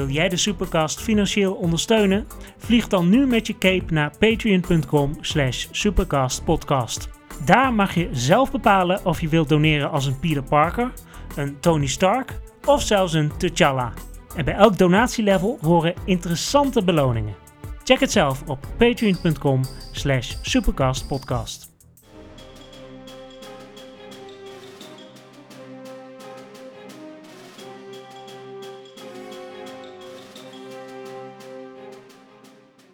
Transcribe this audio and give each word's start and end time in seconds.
Wil 0.00 0.08
jij 0.08 0.28
de 0.28 0.36
Supercast 0.36 1.00
financieel 1.00 1.52
ondersteunen? 1.52 2.26
Vlieg 2.58 2.88
dan 2.88 3.08
nu 3.08 3.26
met 3.26 3.46
je 3.46 3.58
cape 3.58 3.92
naar 3.92 4.12
patreon.com 4.18 5.16
slash 5.20 5.66
supercastpodcast. 5.70 7.08
Daar 7.44 7.72
mag 7.72 7.94
je 7.94 8.08
zelf 8.12 8.50
bepalen 8.50 9.04
of 9.04 9.20
je 9.20 9.28
wilt 9.28 9.48
doneren 9.48 9.90
als 9.90 10.06
een 10.06 10.18
Peter 10.18 10.42
Parker, 10.42 10.92
een 11.36 11.60
Tony 11.60 11.86
Stark 11.86 12.40
of 12.64 12.82
zelfs 12.82 13.12
een 13.12 13.32
T'Challa. 13.36 13.92
En 14.36 14.44
bij 14.44 14.54
elk 14.54 14.78
donatielevel 14.78 15.58
horen 15.60 15.94
interessante 16.04 16.84
beloningen. 16.84 17.34
Check 17.84 18.00
het 18.00 18.12
zelf 18.12 18.42
op 18.46 18.66
patreon.com 18.78 19.60
slash 19.92 20.34
supercastpodcast. 20.42 21.69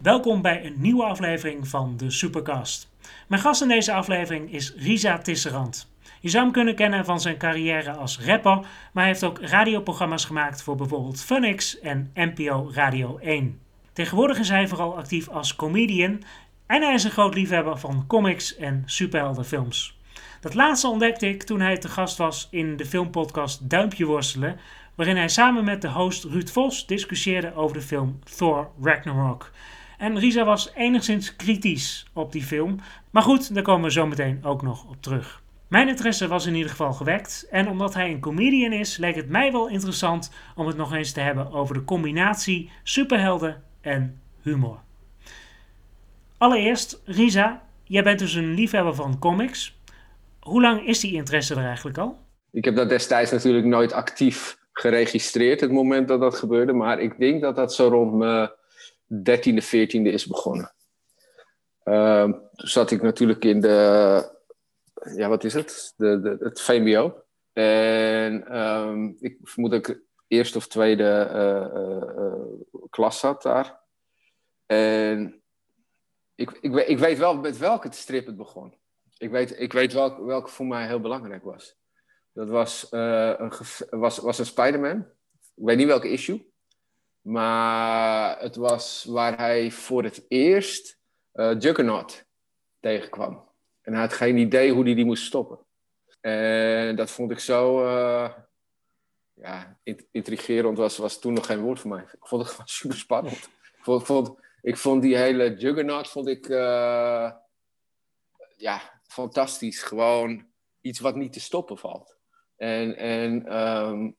Welkom 0.07 0.43
bij 0.43 0.67
een 0.67 0.75
nieuwe 0.77 1.05
aflevering 1.05 1.69
van 1.69 1.97
de 1.97 2.11
Supercast. 2.11 2.89
Mijn 3.27 3.43
gast 3.43 3.63
in 3.63 3.69
deze 3.69 3.93
aflevering 3.93 4.53
is 4.53 4.75
Risa 4.77 5.19
Tisserand. 5.19 5.91
Je 6.21 6.29
zou 6.29 6.45
hem 6.45 6.53
kunnen 6.53 6.75
kennen 6.75 7.05
van 7.05 7.21
zijn 7.21 7.37
carrière 7.37 7.93
als 7.93 8.21
rapper, 8.21 8.55
maar 8.55 8.69
hij 8.93 9.07
heeft 9.07 9.25
ook 9.25 9.41
radioprogramma's 9.41 10.25
gemaakt 10.25 10.63
voor 10.63 10.77
bijvoorbeeld 10.77 11.23
Funix 11.23 11.81
en 11.81 12.11
NPO 12.15 12.71
Radio 12.73 13.19
1. 13.19 13.61
Tegenwoordig 13.93 14.39
is 14.39 14.49
hij 14.49 14.69
vooral 14.69 14.97
actief 14.97 15.29
als 15.29 15.57
comedian 15.57 16.23
en 16.67 16.83
hij 16.83 16.95
is 16.95 17.05
een 17.05 17.11
groot 17.11 17.35
liefhebber 17.35 17.79
van 17.79 18.05
comics 18.07 18.57
en 18.57 18.83
superheldenfilms. 18.87 19.99
Dat 20.41 20.55
laatste 20.55 20.89
ontdekte 20.89 21.29
ik 21.29 21.43
toen 21.43 21.61
hij 21.61 21.77
te 21.77 21.89
gast 21.89 22.17
was 22.17 22.49
in 22.51 22.77
de 22.77 22.87
filmpodcast 22.87 23.71
Duimpje 23.71 24.05
Worstelen, 24.05 24.59
waarin 24.95 25.17
hij 25.17 25.29
samen 25.29 25.65
met 25.65 25.83
de 25.83 25.91
host 25.91 26.25
Ruud 26.25 26.51
Vos 26.51 26.87
discussieerde 26.87 27.55
over 27.55 27.77
de 27.77 27.83
film 27.83 28.19
Thor 28.37 28.71
Ragnarok. 28.81 29.51
En 29.99 30.19
Risa 30.19 30.45
was 30.45 30.73
enigszins 30.75 31.37
kritisch 31.37 32.07
op 32.13 32.33
die 32.33 32.43
film. 32.43 32.81
Maar 33.11 33.23
goed, 33.23 33.55
daar 33.55 33.63
komen 33.63 33.85
we 33.85 33.93
zo 33.93 34.07
meteen 34.07 34.45
ook 34.45 34.63
nog 34.63 34.89
op 34.89 34.97
terug. 35.03 35.43
Mijn 35.69 35.89
interesse 35.89 36.29
was 36.29 36.47
in 36.47 36.55
ieder 36.55 36.71
geval 36.71 36.93
gewekt. 36.93 37.47
En 37.51 37.69
omdat 37.69 37.95
hij 37.95 38.11
een 38.11 38.21
comedian 38.21 38.73
is, 38.73 38.97
leek 38.97 39.15
het 39.15 39.29
mij 39.29 39.53
wel 39.53 39.69
interessant 39.69 40.33
om 40.55 40.67
het 40.67 40.77
nog 40.77 40.95
eens 40.95 41.13
te 41.13 41.21
hebben 41.21 41.53
over 41.53 41.75
de 41.75 41.85
combinatie 41.85 42.71
superhelden 42.83 43.63
en 43.81 44.21
humor. 44.43 44.79
Allereerst, 46.39 47.01
Risa, 47.05 47.63
jij 47.85 48.03
bent 48.03 48.19
dus 48.19 48.35
een 48.35 48.55
liefhebber 48.55 48.95
van 48.95 49.19
comics. 49.19 49.79
Hoe 50.41 50.61
lang 50.61 50.87
is 50.87 51.01
die 51.01 51.15
interesse 51.15 51.55
er 51.55 51.65
eigenlijk 51.65 51.99
al? 51.99 52.19
Ik 52.53 52.65
heb 52.65 52.77
dat 52.77 52.89
destijds 52.89 53.31
natuurlijk 53.31 53.67
nooit 53.67 53.93
actief 53.93 54.59
geregistreerd, 54.73 55.61
het 55.61 55.73
moment 55.73 56.09
dat 56.09 56.21
dat 56.21 56.39
gebeurde. 56.39 56.73
Maar 56.73 57.01
ik 57.01 57.19
denk 57.19 57.41
dat 57.41 57.57
dat 57.57 57.75
zo 57.75 57.89
rond 57.89 58.13
me 58.13 58.56
13e, 59.13 59.63
14e 59.63 60.13
is 60.13 60.27
begonnen. 60.27 60.75
Uh, 61.85 62.23
toen 62.23 62.69
zat 62.69 62.91
ik 62.91 63.03
natuurlijk 63.03 63.45
in 63.45 63.61
de, 63.61 64.37
ja, 65.17 65.29
wat 65.29 65.45
is 65.45 65.55
het? 65.55 65.93
De, 65.97 66.37
het 66.41 66.61
VMBO. 66.61 67.23
En 67.53 68.59
um, 68.59 69.17
ik 69.21 69.39
vermoed 69.43 69.71
dat 69.71 69.89
ik 69.89 70.01
eerste 70.27 70.59
of 70.59 70.67
tweede 70.67 71.29
uh, 71.33 71.83
uh, 71.83 72.89
klas 72.91 73.19
zat 73.19 73.43
daar. 73.43 73.81
En 74.67 75.43
ik, 76.35 76.51
ik, 76.61 76.75
ik 76.75 76.99
weet 76.99 77.19
wel 77.19 77.37
met 77.37 77.59
welke 77.59 77.89
strip 77.93 78.27
het 78.27 78.37
begon. 78.37 78.75
Ik 79.19 79.31
weet, 79.31 79.61
ik 79.61 79.73
weet 79.73 79.93
welke, 79.93 80.25
welke 80.25 80.51
voor 80.51 80.67
mij 80.67 80.87
heel 80.87 81.01
belangrijk 81.01 81.45
was. 81.45 81.77
Dat 82.33 82.49
was, 82.49 82.87
een, 82.91 83.53
was, 83.91 84.19
was 84.19 84.39
een 84.39 84.47
Spider-Man. 84.47 84.99
Ik 85.41 85.65
weet 85.65 85.77
niet 85.77 85.87
welke 85.87 86.11
issue. 86.11 86.53
Maar 87.27 88.41
het 88.41 88.57
was 88.57 89.05
waar 89.05 89.37
hij 89.37 89.71
voor 89.71 90.05
het 90.05 90.25
eerst 90.29 90.99
uh, 91.35 91.55
Juggernaut 91.59 92.25
tegenkwam. 92.81 93.49
En 93.83 93.93
hij 93.93 94.03
had 94.03 94.13
geen 94.13 94.37
idee 94.37 94.73
hoe 94.73 94.85
hij 94.85 94.95
die 94.95 95.05
moest 95.05 95.25
stoppen. 95.25 95.59
En 96.21 96.97
dat 96.97 97.11
vond 97.11 97.31
ik 97.31 97.39
zo 97.39 97.85
uh, 97.85 98.33
ja, 99.33 99.79
intrigerend. 100.11 100.79
Was, 100.79 100.97
was 100.97 101.21
toen 101.21 101.33
nog 101.33 101.47
geen 101.47 101.61
woord 101.61 101.81
voor 101.81 101.91
mij. 101.91 102.03
Ik 102.03 102.27
vond 102.27 102.57
het 102.57 102.71
super 102.71 102.97
spannend. 102.97 103.49
Ik 103.77 103.83
vond, 103.83 104.37
vond, 104.63 105.03
die 105.03 105.17
hele 105.17 105.55
Juggernaut 105.55 106.09
vond 106.09 106.29
ik, 106.29 106.49
uh, 106.49 107.33
ja, 108.57 109.01
fantastisch. 109.07 109.83
Gewoon 109.83 110.47
iets 110.81 111.01
wat 111.01 111.17
niet 111.17 111.33
te 111.33 111.41
stoppen 111.41 111.79
valt. 111.79 112.17
En, 112.57 112.97
en 112.97 113.57
um, 113.57 114.17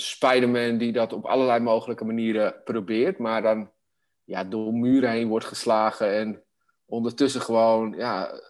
Spider-Man 0.00 0.78
die 0.78 0.92
dat 0.92 1.12
op 1.12 1.24
allerlei 1.24 1.60
mogelijke 1.60 2.04
manieren 2.04 2.62
probeert, 2.64 3.18
maar 3.18 3.42
dan 3.42 3.70
ja, 4.24 4.44
door 4.44 4.74
muren 4.74 5.10
heen 5.10 5.28
wordt 5.28 5.44
geslagen 5.44 6.14
en 6.14 6.42
ondertussen 6.84 7.40
gewoon 7.40 7.94
ja, 7.96 8.40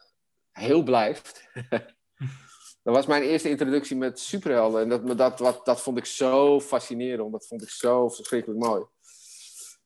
heel 0.51 0.83
blijft. 0.83 1.49
dat 2.83 2.95
was 2.95 3.07
mijn 3.07 3.23
eerste 3.23 3.49
introductie 3.49 3.97
met 3.97 4.21
superhelden 4.21 4.83
en 4.83 4.89
dat, 4.89 5.19
dat, 5.19 5.39
wat, 5.39 5.65
dat 5.65 5.83
vond 5.83 5.99
ik 5.99 6.05
zo 6.05 6.61
fascinerend, 6.61 7.33
dat 7.33 7.47
vond 7.47 7.63
ik 7.63 7.69
zo 7.69 8.09
verschrikkelijk 8.09 8.61
mooi. 8.61 8.85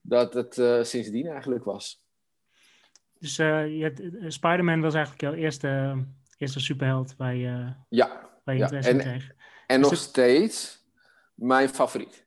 Dat 0.01 0.35
het 0.35 0.57
uh, 0.57 0.83
sindsdien 0.83 1.27
eigenlijk 1.27 1.65
was. 1.65 2.05
Dus 3.19 3.39
uh, 3.39 3.91
Spider-Man 4.29 4.81
was 4.81 4.95
eigenlijk 4.95 5.23
jouw 5.23 5.35
eerste, 5.35 6.05
eerste 6.37 6.61
superheld 6.61 7.17
waar 7.17 7.35
je, 7.35 7.75
ja, 7.89 8.31
waar 8.45 8.55
je 8.55 8.61
ja. 8.61 8.65
interesse 8.65 8.91
en, 8.91 8.97
in 8.97 9.03
kreeg. 9.03 9.33
En 9.67 9.81
nog 9.81 9.97
steeds 9.97 10.82
mijn 11.35 11.69
favoriet. 11.69 12.25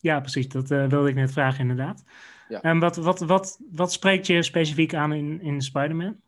Ja, 0.00 0.20
precies. 0.20 0.48
Dat 0.48 0.70
uh, 0.70 0.86
wilde 0.86 1.08
ik 1.08 1.14
net 1.14 1.32
vragen, 1.32 1.60
inderdaad. 1.60 2.04
Ja. 2.48 2.60
En 2.60 2.78
wat, 2.78 2.96
wat, 2.96 3.20
wat, 3.20 3.58
wat 3.70 3.92
spreekt 3.92 4.26
je 4.26 4.42
specifiek 4.42 4.94
aan 4.94 5.12
in, 5.12 5.40
in 5.42 5.62
Spider-Man? 5.62 6.20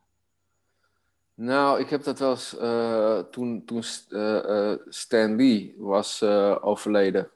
Nou, 1.35 1.81
ik 1.81 1.91
heb 1.91 2.03
dat 2.03 2.19
wel 2.19 2.31
eens 2.31 2.59
uh, 2.61 3.19
toen, 3.19 3.65
toen 3.65 3.83
uh, 4.09 4.75
Stan 4.89 5.37
Lee 5.37 5.75
was 5.79 6.23
overleden, 6.61 7.31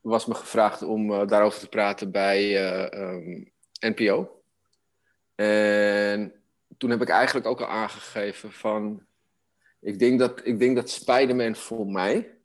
was 0.00 0.26
me 0.26 0.34
gevraagd 0.34 0.82
om 0.82 1.26
daarover 1.26 1.60
te 1.60 1.68
praten 1.68 2.10
bij 2.10 2.64
um, 2.94 3.50
NPO. 3.80 4.40
En 5.34 6.32
toen 6.78 6.90
heb 6.90 7.02
ik 7.02 7.08
eigenlijk 7.08 7.46
ook 7.46 7.60
al 7.60 7.66
aangegeven 7.66 8.52
van, 8.52 9.02
ik 9.80 9.98
denk 9.98 10.18
dat, 10.18 10.40
ik 10.44 10.58
denk 10.58 10.76
dat 10.76 10.90
Spider-Man 10.90 11.54
voor 11.54 11.86
mij 11.86 12.37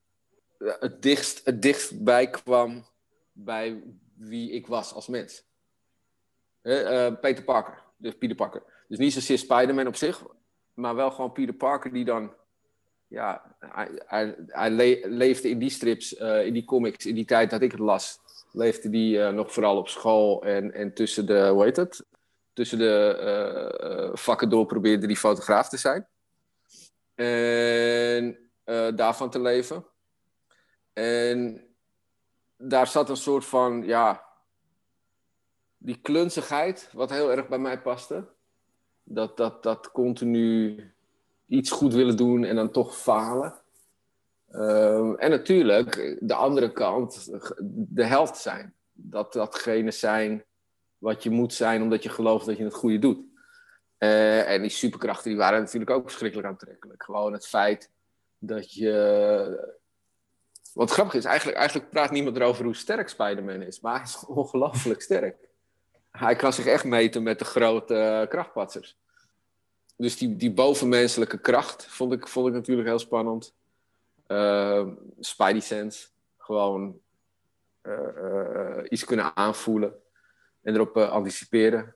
het 0.64 1.02
dichtst, 1.02 1.46
het 1.46 1.62
dichtst 1.62 2.04
bij 2.04 2.30
kwam 2.30 2.86
bij 3.32 3.84
wie 4.16 4.52
ik 4.52 4.68
was 4.68 4.94
als 4.94 5.08
mens. 5.08 5.44
Uh, 6.62 7.08
Peter 7.22 7.44
Parker, 7.44 7.84
dus 7.98 8.18
Peter 8.18 8.36
Parker. 8.36 8.64
Dus 8.88 8.98
niet 8.98 9.14
zozeer 9.14 9.38
Spider-Man 9.38 9.88
op 9.88 9.96
zich, 9.96 10.24
maar 10.74 10.96
wel 10.96 11.12
gewoon 11.12 11.32
Peter 11.32 11.54
Parker 11.54 11.94
die 11.94 12.06
dan... 12.06 12.34
Ja, 13.08 13.56
hij, 13.60 13.90
hij, 14.48 14.72
leefde 15.08 15.50
in 15.50 15.60
die 15.60 15.70
strips, 15.70 16.20
uh, 16.20 16.46
in 16.46 16.54
die 16.54 16.66
comics, 16.66 17.06
in 17.06 17.16
die 17.16 17.26
tijd 17.26 17.50
dat 17.50 17.62
ik 17.62 17.72
het 17.72 17.80
las. 17.80 18.20
Leefde 18.52 18.90
die 18.90 19.18
uh, 19.18 19.30
nog 19.30 19.54
vooral 19.54 19.78
op 19.78 19.88
school 19.88 20.44
en, 20.44 20.74
en 20.74 20.94
tussen 20.94 21.26
de, 21.26 21.48
hoe 21.48 21.64
heet 21.64 21.76
het? 21.76 22.06
Tussen 22.54 22.78
de 22.78 24.12
vakken 24.14 24.50
door 24.50 24.66
probeerde 24.66 25.08
die 25.08 25.18
fotograaf 25.18 25.70
te 25.70 25.78
zijn. 25.78 26.08
En 27.16 28.38
daarvan 28.96 29.30
te 29.30 29.42
leven. 29.42 29.86
En 30.94 31.68
daar 32.58 32.88
zat 32.88 33.10
een 33.10 33.18
soort 33.18 33.46
van, 33.46 33.84
ja, 33.86 34.26
die 35.78 36.00
klunzigheid, 36.02 36.90
wat 36.94 37.10
heel 37.10 37.32
erg 37.32 37.48
bij 37.48 37.60
mij 37.60 37.82
paste. 37.82 38.28
Dat, 39.04 39.38
dat, 39.38 39.64
dat 39.64 39.92
continu 39.92 40.80
iets 41.48 41.72
goed 41.72 41.94
willen 41.94 42.18
doen 42.18 42.44
en 42.44 42.56
dan 42.56 42.72
toch 42.72 42.98
falen. 42.98 43.62
Um, 44.52 45.18
en 45.18 45.30
natuurlijk, 45.30 46.18
de 46.20 46.34
andere 46.34 46.72
kant, 46.72 47.30
de 47.70 48.06
helft 48.06 48.38
zijn. 48.38 48.74
Dat 48.92 49.34
datgene 49.34 49.92
zijn 49.92 50.46
wat 50.98 51.24
je 51.24 51.30
moet 51.30 51.54
zijn 51.54 51.82
omdat 51.82 52.04
je 52.04 52.10
gelooft 52.10 52.46
dat 52.46 52.58
je 52.58 52.64
het 52.64 52.74
goede 52.74 53.00
doet. 53.00 53.20
Uh, 54.00 54.50
en 54.50 54.62
die 54.62 54.70
superkrachten 54.70 55.30
die 55.30 55.40
waren 55.40 55.60
natuurlijk 55.60 55.92
ook 55.92 56.04
verschrikkelijk 56.04 56.48
aantrekkelijk. 56.48 57.04
Gewoon 57.04 57.34
het 57.34 57.48
feit 57.48 57.92
dat 58.38 58.74
je 58.74 59.76
wat 60.74 60.92
grappig 60.92 61.14
is, 61.14 61.26
eigenlijk, 61.26 61.58
eigenlijk 61.58 61.90
praat 61.90 62.12
niemand 62.12 62.36
erover 62.36 62.66
hoe 62.66 62.76
sterk 62.76 63.10
Spider-Man 63.10 63.62
is. 63.62 63.80
Maar 63.80 63.94
hij 63.94 64.04
is 64.04 64.26
ongelooflijk 64.40 65.02
sterk. 65.02 65.48
Hij 66.12 66.36
kan 66.36 66.54
zich 66.54 66.66
echt 66.66 66.84
meten 66.84 67.24
met 67.24 67.40
de 67.40 67.46
grote 67.46 67.94
uh, 67.94 68.30
krachtpatsers. 68.30 68.98
Dus 69.96 70.18
die, 70.18 70.36
die 70.36 70.54
bovenmenselijke 70.54 71.38
kracht 71.38 71.86
vond 71.86 72.14
ik, 72.14 72.28
vond 72.28 72.48
ik 72.48 72.54
natuurlijk 72.54 72.88
heel 72.88 73.00
spannend. 73.00 73.54
Uh, 74.28 74.88
Spidey 75.20 75.60
sense. 75.60 76.08
Gewoon 76.38 77.00
uh, 77.82 78.84
iets 78.90 79.04
kunnen 79.04 79.36
aanvoelen. 79.36 79.94
En 80.62 80.74
erop 80.74 80.98
anticiperen. 80.98 81.96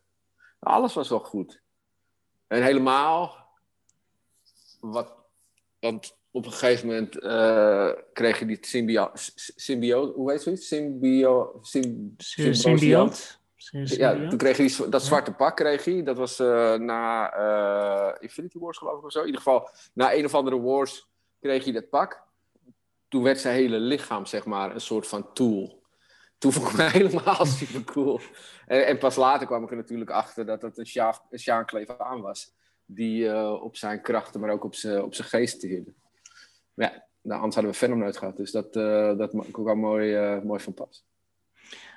Alles 0.59 0.93
was 0.93 1.09
wel 1.09 1.19
goed. 1.19 1.61
En 2.47 2.63
helemaal... 2.63 3.45
Wat, 4.79 5.13
want 5.79 6.16
op 6.31 6.45
een 6.45 6.51
gegeven 6.51 6.87
moment 6.87 7.23
uh, 7.23 7.91
kreeg 8.13 8.39
je 8.39 8.45
die 8.45 8.57
symbio... 8.61 9.11
symbio 9.55 10.13
hoe 10.13 10.31
heet 10.31 10.41
zoiets? 10.41 10.67
Symbio... 10.67 11.59
symbioot. 12.17 13.39
Ja, 13.71 14.27
toen 14.29 14.37
kreeg 14.37 14.57
hij 14.57 14.89
dat 14.89 15.03
zwarte 15.03 15.31
pak 15.31 15.55
kreeg 15.55 15.85
hij. 15.85 16.03
Dat 16.03 16.17
was 16.17 16.39
uh, 16.39 16.73
na 16.73 17.37
uh, 17.37 18.15
Infinity 18.19 18.59
Wars 18.59 18.77
geloof 18.77 18.97
ik 18.97 19.05
of 19.05 19.11
zo. 19.11 19.19
In 19.19 19.25
ieder 19.25 19.41
geval, 19.41 19.69
na 19.93 20.13
een 20.13 20.25
of 20.25 20.33
andere 20.33 20.61
wars 20.61 21.07
kreeg 21.39 21.63
hij 21.63 21.73
dat 21.73 21.89
pak. 21.89 22.25
Toen 23.07 23.23
werd 23.23 23.39
zijn 23.39 23.55
hele 23.55 23.79
lichaam, 23.79 24.25
zeg 24.25 24.45
maar, 24.45 24.73
een 24.73 24.81
soort 24.81 25.07
van 25.07 25.33
tool. 25.33 25.83
Toen 26.37 26.51
vond 26.51 26.67
ik 26.67 26.77
me 26.77 26.83
helemaal 26.99 27.45
super 27.45 27.83
cool. 27.83 28.19
En, 28.65 28.85
en, 28.85 28.97
pas 28.97 29.15
later 29.15 29.47
kwam 29.47 29.63
ik 29.63 29.69
er 29.69 29.75
natuurlijk 29.75 30.09
achter 30.09 30.45
dat 30.45 30.61
het 30.61 30.77
een, 30.77 30.85
Sjaan 31.39 31.65
aan 31.97 32.21
was. 32.21 32.55
Die 32.85 33.35
op 33.61 33.77
zijn 33.77 34.01
krachten, 34.01 34.39
maar 34.39 34.49
ook 34.49 34.63
op 34.63 34.75
zijn, 34.75 35.03
op 35.03 35.15
zijn 35.15 35.27
geest 35.27 35.63
ja, 36.85 37.05
nou, 37.21 37.35
anders 37.41 37.55
hadden 37.55 37.73
we 37.73 37.77
Venom 37.77 37.99
nooit 37.99 38.17
gehad. 38.17 38.37
Dus 38.37 38.51
dat, 38.51 38.75
uh, 38.75 39.17
dat 39.17 39.35
kwam 39.51 39.79
mooi, 39.79 40.35
uh, 40.35 40.43
mooi 40.43 40.59
van 40.59 40.73
pas. 40.73 41.05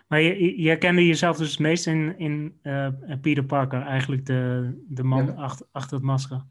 Maar 0.08 0.20
je, 0.20 0.68
herkende 0.68 1.06
jezelf 1.06 1.36
dus 1.36 1.50
het 1.50 1.58
meest 1.58 1.86
in, 1.86 2.18
in 2.18 2.58
uh, 2.62 2.88
Peter 3.20 3.44
Parker, 3.44 3.82
eigenlijk 3.82 4.26
de, 4.26 4.72
de 4.88 5.02
man 5.02 5.26
ja. 5.26 5.32
achter, 5.32 5.66
achter 5.72 5.96
het 5.96 6.04
masker. 6.04 6.44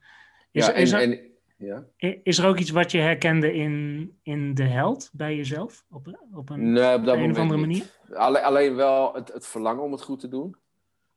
Is, 0.52 0.66
ja, 0.66 0.72
en, 0.72 0.82
is, 0.82 0.92
er, 0.92 1.02
en, 1.02 1.20
ja. 1.58 1.86
is 2.24 2.38
er 2.38 2.48
ook 2.48 2.58
iets 2.58 2.70
wat 2.70 2.92
je 2.92 2.98
herkende 2.98 3.54
in, 3.54 4.18
in 4.24 4.54
de 4.54 4.64
held 4.64 5.10
bij 5.14 5.36
jezelf? 5.36 5.86
Op, 5.90 6.20
op 6.34 6.50
een, 6.50 6.72
nee, 6.72 6.96
op 6.96 7.06
dat 7.06 7.18
een 7.18 7.32
of 7.32 7.38
andere 7.38 7.60
manier? 7.60 7.86
Alleen, 8.14 8.44
alleen 8.44 8.76
wel 8.76 9.14
het, 9.14 9.34
het 9.34 9.48
verlangen 9.48 9.84
om 9.84 9.92
het 9.92 10.02
goed 10.02 10.20
te 10.20 10.28
doen. 10.28 10.56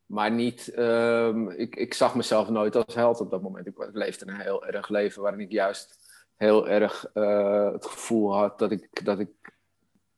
Maar 0.06 0.31
niet, 0.31 0.73
um, 0.79 1.50
ik, 1.50 1.76
ik 1.76 1.94
zag 1.94 2.14
mezelf 2.14 2.49
nooit 2.49 2.76
als 2.76 2.94
held 2.94 3.20
op 3.20 3.31
dat 3.31 3.43
moment. 3.43 3.67
Ik 3.67 3.88
leefde 3.93 4.26
een 4.26 4.41
heel 4.41 4.67
erg 4.67 4.88
leven 4.88 5.23
waarin 5.23 5.41
ik 5.41 5.53
juist 5.53 6.01
heel 6.42 6.68
erg 6.68 7.10
uh, 7.14 7.72
het 7.72 7.86
gevoel 7.86 8.34
had 8.34 8.58
dat 8.58 8.70
ik, 8.70 9.04
dat 9.04 9.18
ik 9.18 9.30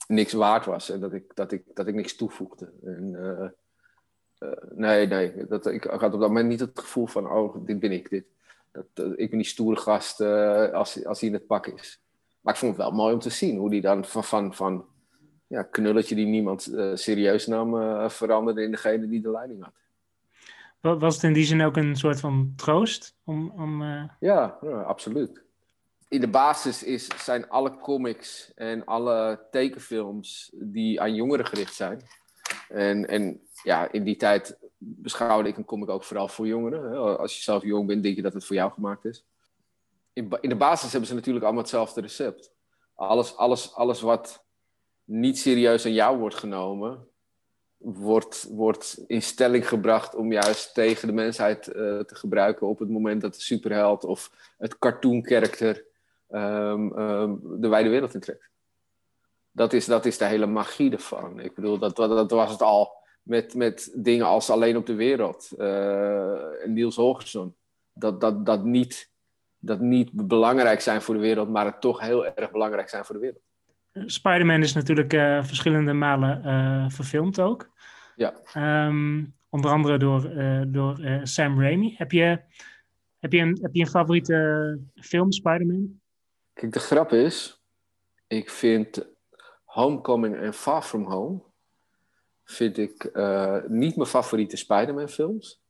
niks 0.06 0.32
waard 0.32 0.64
was 0.64 0.90
en 0.90 1.00
dat 1.00 1.12
ik, 1.12 1.24
dat 1.34 1.52
ik, 1.52 1.62
dat 1.74 1.86
ik 1.86 1.94
niks 1.94 2.16
toevoegde. 2.16 2.72
En, 2.84 3.12
uh, 3.12 3.48
uh, 4.48 4.56
nee, 4.74 5.06
nee, 5.06 5.46
dat, 5.48 5.66
ik 5.66 5.84
had 5.84 6.14
op 6.14 6.20
dat 6.20 6.28
moment 6.28 6.48
niet 6.48 6.60
het 6.60 6.80
gevoel 6.80 7.06
van, 7.06 7.30
oh, 7.30 7.66
dit 7.66 7.80
ben 7.80 7.92
ik, 7.92 8.10
dit. 8.10 8.24
Dat, 8.72 9.12
ik 9.16 9.30
ben 9.30 9.38
die 9.38 9.46
stoere 9.46 9.80
gast 9.80 10.20
als, 10.72 11.04
als 11.04 11.20
hij 11.20 11.28
in 11.28 11.34
het 11.34 11.46
pak 11.46 11.66
is. 11.66 12.00
Maar 12.40 12.52
ik 12.52 12.58
vond 12.58 12.76
het 12.76 12.80
wel 12.80 12.92
mooi 12.92 13.14
om 13.14 13.20
te 13.20 13.30
zien 13.30 13.58
hoe 13.58 13.70
die 13.70 13.80
dan 13.80 14.04
van, 14.04 14.24
van, 14.24 14.54
van 14.54 14.84
ja, 15.46 15.62
knulletje 15.62 16.14
die 16.14 16.26
niemand 16.26 16.72
serieus 16.94 17.46
nam, 17.46 17.70
veranderde 18.10 18.62
in 18.62 18.70
degene 18.70 19.08
die 19.08 19.20
de 19.20 19.30
leiding 19.30 19.62
had. 19.62 20.98
Was 20.98 21.14
het 21.14 21.24
in 21.24 21.32
die 21.32 21.44
zin 21.44 21.62
ook 21.62 21.76
een 21.76 21.96
soort 21.96 22.20
van 22.20 22.52
troost? 22.56 23.16
Om, 23.24 23.50
om, 23.50 23.82
ja, 24.20 24.58
ja, 24.60 24.82
absoluut 24.82 25.44
in 26.08 26.20
de 26.20 26.28
basis 26.28 26.82
is, 26.82 27.24
zijn 27.24 27.48
alle 27.48 27.76
comics 27.78 28.52
en 28.54 28.84
alle 28.84 29.46
tekenfilms 29.50 30.50
die 30.54 31.00
aan 31.00 31.14
jongeren 31.14 31.46
gericht 31.46 31.74
zijn. 31.74 32.02
En, 32.68 33.08
en 33.08 33.40
ja, 33.62 33.92
in 33.92 34.04
die 34.04 34.16
tijd 34.16 34.58
beschouwde 34.78 35.48
ik 35.48 35.56
een 35.56 35.64
comic 35.64 35.88
ook 35.88 36.04
vooral 36.04 36.28
voor 36.28 36.46
jongeren. 36.46 37.18
Als 37.18 37.36
je 37.36 37.42
zelf 37.42 37.62
jong 37.62 37.86
bent, 37.86 38.02
denk 38.02 38.16
je 38.16 38.22
dat 38.22 38.34
het 38.34 38.44
voor 38.44 38.56
jou 38.56 38.72
gemaakt 38.72 39.04
is. 39.04 39.24
In, 40.12 40.38
in 40.40 40.48
de 40.48 40.56
basis 40.56 40.90
hebben 40.90 41.08
ze 41.08 41.14
natuurlijk 41.14 41.44
allemaal 41.44 41.62
hetzelfde 41.62 42.00
recept. 42.00 42.52
Alles, 42.94 43.36
alles, 43.36 43.74
alles 43.74 44.00
wat 44.00 44.44
niet 45.04 45.38
serieus 45.38 45.84
aan 45.84 45.92
jou 45.92 46.18
wordt 46.18 46.34
genomen, 46.36 47.08
wordt, 47.76 48.46
wordt 48.50 49.04
in 49.06 49.22
stelling 49.22 49.68
gebracht 49.68 50.14
om 50.14 50.32
juist 50.32 50.74
tegen 50.74 51.08
de 51.08 51.14
mensheid 51.14 51.68
uh, 51.68 51.74
te 52.00 52.14
gebruiken 52.14 52.66
op 52.66 52.78
het 52.78 52.88
moment 52.88 53.20
dat 53.20 53.34
de 53.34 53.40
superheld 53.40 54.04
of 54.04 54.52
het 54.58 54.78
cartoon 54.78 55.26
character 55.26 55.84
um, 56.34 56.98
um, 56.98 57.40
de 57.60 57.69
wijde 57.69 57.88
wereld 57.88 58.14
intrekt. 58.14 58.50
Dat 59.50 59.72
is, 59.72 59.84
dat 59.86 60.04
is 60.06 60.19
de 60.19 60.25
hele 60.25 60.46
magie 60.46 60.92
ervan. 60.92 61.40
Ik 61.40 61.54
bedoel, 61.54 61.78
dat, 61.78 61.96
dat, 61.96 62.10
dat 62.10 62.31
was 62.31 62.50
het 62.50 62.62
al 62.62 62.92
met, 63.22 63.54
met 63.54 63.92
dingen 63.96 64.26
als 64.26 64.50
Alleen 64.50 64.76
op 64.76 64.86
de 64.86 64.94
Wereld 64.94 65.50
uh, 65.58 66.64
en 66.64 66.72
Niels 66.72 66.96
Holgersson. 66.96 67.54
Dat, 67.92 68.20
dat, 68.20 68.46
dat, 68.46 68.64
niet, 68.64 69.10
dat 69.58 69.81
niet 69.81 70.10
belangrijk 70.12 70.81
zijn 70.81 71.02
voor 71.02 71.14
de 71.14 71.20
wereld, 71.20 71.48
maar 71.48 71.64
het 71.64 71.81
toch 71.81 72.00
heel 72.00 72.26
erg 72.26 72.50
belangrijk 72.50 72.88
zijn 72.88 73.04
voor 73.04 73.14
de 73.14 73.20
wereld. 73.20 73.42
Spider-Man 74.10 74.62
is 74.62 74.72
natuurlijk 74.72 75.12
uh, 75.12 75.42
verschillende 75.42 75.92
malen 75.92 76.42
uh, 76.44 76.88
verfilmd 76.88 77.40
ook. 77.40 77.70
Ja. 78.16 78.34
Um, 78.86 79.34
onder 79.48 79.70
andere 79.70 79.98
door, 79.98 80.31
uh, 80.31 80.62
door 80.66 81.20
Sam 81.22 81.60
Raimi. 81.60 81.94
Heb 81.96 82.12
je, 82.12 82.40
heb, 83.19 83.32
je 83.32 83.38
een, 83.38 83.58
heb 83.62 83.75
je 83.75 83.81
een 83.81 83.86
favoriete 83.86 84.78
film, 84.94 85.32
Spider-Man? 85.32 86.02
Kijk, 86.54 86.72
de 86.72 86.80
grap 86.80 87.12
is, 87.12 87.62
ik 88.26 88.50
vind 88.50 89.06
Homecoming 89.64 90.36
en 90.36 90.54
Far 90.54 90.82
From 90.82 91.04
Home 91.04 91.42
vind 92.44 92.78
ik 92.78 93.10
uh, 93.12 93.62
niet 93.66 93.96
mijn 93.96 94.08
favoriete 94.08 94.56
Spider-Man 94.56 95.08
films. 95.08 95.62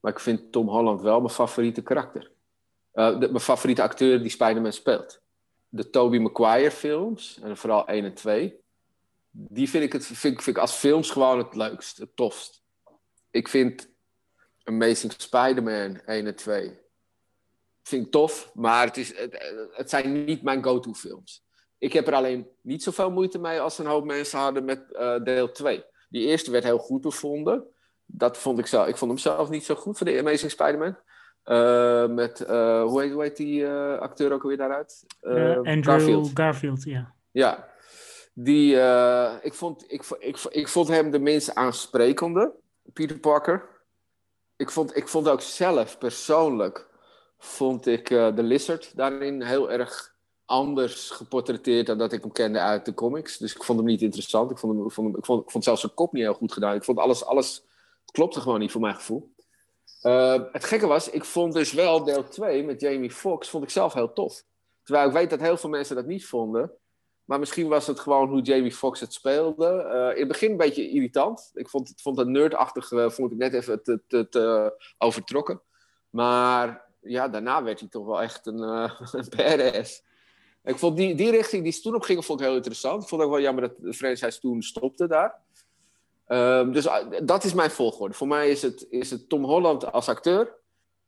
Maar 0.00 0.12
ik 0.12 0.20
vind 0.20 0.52
Tom 0.52 0.68
Holland 0.68 1.00
wel 1.00 1.20
mijn 1.20 1.32
favoriete 1.32 1.82
karakter. 1.82 2.30
Uh, 2.94 3.18
de, 3.18 3.28
mijn 3.28 3.40
favoriete 3.40 3.82
acteur 3.82 4.20
die 4.20 4.30
Spider-Man 4.30 4.72
speelt. 4.72 5.22
De 5.68 5.90
Tobey 5.90 6.18
Maguire 6.18 6.70
films, 6.70 7.40
en 7.42 7.56
vooral 7.56 7.86
1 7.86 8.04
en 8.04 8.14
2. 8.14 8.60
Die 9.30 9.68
vind 9.68 9.84
ik, 9.84 9.92
het, 9.92 10.06
vind 10.06 10.46
ik 10.46 10.58
als 10.58 10.72
films 10.72 11.10
gewoon 11.10 11.38
het 11.38 11.54
leukst, 11.54 11.98
het 11.98 12.16
tofst. 12.16 12.62
Ik 13.30 13.48
vind 13.48 13.88
Amazing 14.62 15.12
Spider-Man 15.12 16.00
1 16.00 16.26
en 16.26 16.36
2 16.36 16.78
vind 17.82 18.06
ik 18.06 18.12
tof, 18.12 18.50
maar 18.54 18.86
het, 18.86 18.96
is, 18.96 19.18
het, 19.18 19.68
het 19.72 19.90
zijn 19.90 20.24
niet 20.24 20.42
mijn 20.42 20.64
go-to 20.64 20.92
films. 20.92 21.44
Ik 21.78 21.92
heb 21.92 22.06
er 22.06 22.14
alleen 22.14 22.48
niet 22.62 22.82
zoveel 22.82 23.10
moeite 23.10 23.38
mee 23.38 23.60
als 23.60 23.78
een 23.78 23.86
hoop 23.86 24.04
mensen 24.04 24.38
hadden 24.38 24.64
met 24.64 24.84
uh, 24.92 25.22
deel 25.22 25.52
2. 25.52 25.84
Die 26.08 26.26
eerste 26.26 26.50
werd 26.50 26.64
heel 26.64 26.78
goed 26.78 27.00
bevonden. 27.00 27.64
Dat 28.06 28.38
vond 28.38 28.58
ik 28.58 28.66
zelf. 28.66 28.86
Ik 28.86 28.96
vond 28.96 29.10
hem 29.10 29.20
zelf 29.20 29.50
niet 29.50 29.64
zo 29.64 29.74
goed 29.74 29.96
voor 29.96 30.06
de 30.06 30.18
Amazing 30.18 30.50
Spider-Man. 30.50 30.96
Uh, 31.44 32.06
met, 32.06 32.40
uh, 32.40 32.82
hoe, 32.82 33.00
heet, 33.02 33.12
hoe 33.12 33.22
heet 33.22 33.36
die 33.36 33.68
acteur 33.98 34.32
ook 34.32 34.42
alweer 34.42 34.56
daaruit? 34.56 35.04
Andrew 35.20 35.84
Garfield. 35.84 36.30
Garfield, 36.34 36.84
ja. 36.84 37.14
Ja. 37.30 37.68
Die, 38.34 38.74
ik, 39.42 39.54
vond, 39.54 39.92
ik, 39.92 40.04
ik, 40.18 40.38
ik 40.48 40.68
vond 40.68 40.88
hem 40.88 41.10
de 41.10 41.18
minst 41.18 41.54
aansprekende, 41.54 42.52
Peter 42.92 43.18
Parker. 43.18 43.68
Ik 44.56 44.70
vond, 44.70 44.96
ik 44.96 45.08
vond 45.08 45.28
ook 45.28 45.40
zelf 45.40 45.98
persoonlijk 45.98 46.89
vond 47.42 47.86
ik 47.86 48.08
de 48.08 48.42
Lizard 48.42 48.96
daarin 48.96 49.42
heel 49.42 49.70
erg 49.70 50.14
anders 50.50 51.10
geportretteerd 51.10 51.86
dan 51.86 51.98
dat 51.98 52.12
ik 52.12 52.22
hem 52.22 52.32
kende 52.32 52.58
uit 52.58 52.84
de 52.84 52.94
comics. 52.94 53.36
Dus 53.38 53.54
ik 53.54 53.64
vond 53.64 53.78
hem 53.78 53.88
niet 53.88 54.02
interessant. 54.02 54.50
Ik 54.50 54.58
vond, 54.58 54.76
hem, 54.76 54.86
ik 54.86 54.92
vond, 55.24 55.44
ik 55.44 55.50
vond, 55.50 55.64
zelfs 55.64 55.80
zijn 55.80 55.94
kop 55.94 56.12
niet 56.12 56.22
heel 56.22 56.34
goed 56.34 56.52
gedaan. 56.52 56.74
Ik 56.74 56.84
vond 56.84 56.98
alles, 56.98 57.24
alles 57.24 57.64
klopte 58.12 58.40
gewoon 58.40 58.60
niet 58.60 58.70
voor 58.70 58.80
mijn 58.80 58.94
gevoel. 58.94 59.32
Uh, 60.02 60.42
het 60.52 60.64
gekke 60.64 60.86
was, 60.86 61.10
ik 61.10 61.24
vond 61.24 61.52
dus 61.52 61.72
wel 61.72 62.04
deel 62.04 62.28
2 62.28 62.64
met 62.64 62.80
Jamie 62.80 63.10
Foxx, 63.10 63.48
vond 63.48 63.64
ik 63.64 63.70
zelf 63.70 63.92
heel 63.92 64.12
tof. 64.12 64.44
Terwijl 64.82 65.06
ik 65.06 65.12
weet 65.12 65.30
dat 65.30 65.40
heel 65.40 65.56
veel 65.56 65.70
mensen 65.70 65.96
dat 65.96 66.06
niet 66.06 66.26
vonden. 66.26 66.72
Maar 67.24 67.38
misschien 67.38 67.68
was 67.68 67.86
het 67.86 68.00
gewoon 68.00 68.28
hoe 68.28 68.42
Jamie 68.42 68.72
Foxx 68.72 69.00
het 69.00 69.12
speelde. 69.12 69.84
Uh, 69.84 70.14
in 70.14 70.18
het 70.18 70.28
begin 70.28 70.50
een 70.50 70.56
beetje 70.56 70.88
irritant. 70.88 71.50
Ik 71.54 71.68
vond, 71.68 71.92
vond 71.96 72.18
het 72.18 72.28
nerdachtig, 72.28 72.88
vond 72.88 73.32
ik 73.32 73.38
net 73.38 73.54
even 73.54 73.82
te 74.08 74.74
overtrokken. 74.98 75.62
Maar 76.10 76.89
ja, 77.00 77.28
daarna 77.28 77.62
werd 77.62 77.80
hij 77.80 77.88
toch 77.88 78.06
wel 78.06 78.22
echt 78.22 78.46
een, 78.46 78.58
uh. 79.38 79.84
Ik 80.64 80.78
vond 80.78 80.96
die, 80.96 81.14
die 81.14 81.30
richting 81.30 81.62
die 81.62 81.72
ze 81.72 81.80
toen 81.80 81.94
op 81.94 82.02
gingen, 82.02 82.22
vond 82.22 82.40
ik 82.40 82.46
heel 82.46 82.56
interessant. 82.56 83.02
Ik 83.02 83.08
vond 83.08 83.22
ook 83.22 83.30
wel 83.30 83.40
jammer 83.40 83.62
dat 83.62 83.74
de 83.78 83.92
franchise 83.92 84.40
toen 84.40 84.62
stopte 84.62 85.06
daar. 85.06 85.38
Um, 86.28 86.72
dus 86.72 86.86
uh, 86.86 86.96
dat 87.22 87.44
is 87.44 87.54
mijn 87.54 87.70
volgorde. 87.70 88.14
Voor 88.14 88.28
mij 88.28 88.50
is 88.50 88.62
het, 88.62 88.86
is 88.90 89.10
het 89.10 89.28
Tom 89.28 89.44
Holland 89.44 89.92
als 89.92 90.08
acteur. 90.08 90.58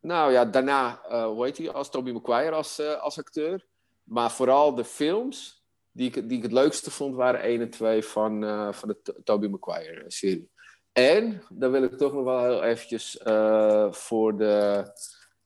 Nou 0.01 0.33
ja, 0.33 0.45
daarna, 0.45 1.01
uh, 1.11 1.25
hoe 1.25 1.45
heet 1.45 1.59
hij, 1.59 1.71
als 1.71 1.91
Tobey 1.91 2.13
Maguire 2.13 2.55
als, 2.55 2.81
als 2.81 3.19
acteur. 3.19 3.67
Maar 4.03 4.31
vooral 4.31 4.75
de 4.75 4.85
films 4.85 5.65
die 5.93 6.07
ik, 6.07 6.29
die 6.29 6.37
ik 6.37 6.43
het 6.43 6.53
leukste 6.53 6.91
vond, 6.91 7.15
waren 7.15 7.41
1 7.41 7.61
en 7.61 7.71
2 7.71 8.05
van, 8.05 8.43
van 8.75 8.89
de 8.89 9.21
Tobey 9.25 9.49
Maguire-serie. 9.49 10.51
En, 10.93 11.43
dan 11.49 11.71
wil 11.71 11.83
ik 11.83 11.99
toch 11.99 12.13
nog 12.13 12.25
wel 12.25 12.43
heel 12.43 12.63
eventjes 12.63 13.21
voor 13.91 14.37
de 14.37 14.85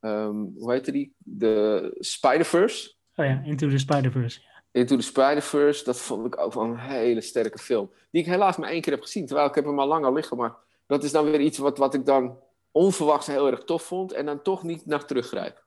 um, 0.07 0.53
hoe 0.59 0.73
heette 0.73 0.93
die? 0.93 1.15
De 1.19 1.97
Spider-Verse. 1.99 2.95
Oh 3.15 3.27
ja, 3.27 3.43
Into 3.45 3.69
the 3.69 3.79
Spider-Verse. 3.79 4.41
Into 4.71 4.97
the 4.97 5.03
Spider-Verse, 5.03 5.85
dat 5.85 6.01
vond 6.01 6.27
ik 6.27 6.39
ook 6.39 6.53
wel 6.53 6.65
een 6.65 6.79
hele 6.79 7.21
sterke 7.21 7.59
film. 7.59 7.91
Die 8.11 8.23
ik 8.23 8.29
helaas 8.29 8.57
maar 8.57 8.69
één 8.69 8.81
keer 8.81 8.93
heb 8.93 9.03
gezien, 9.03 9.27
terwijl 9.27 9.49
ik 9.49 9.55
heb 9.55 9.65
hem 9.65 9.79
al 9.79 9.87
lang 9.87 10.05
al 10.05 10.13
liggen. 10.13 10.37
Maar 10.37 10.55
dat 10.87 11.05
is 11.05 11.13
dan 11.13 11.25
weer 11.25 11.41
iets 11.41 11.59
wat, 11.59 11.79
wat 11.79 11.95
ik 11.95 12.07
dan 12.07 12.39
onverwachts 12.71 13.27
heel 13.27 13.51
erg 13.51 13.65
tof 13.65 13.83
vond 13.83 14.13
en 14.13 14.27
dan 14.27 14.43
toch 14.43 14.63
niet 14.63 14.87
naar 14.87 15.05
teruggrijp. 15.05 15.65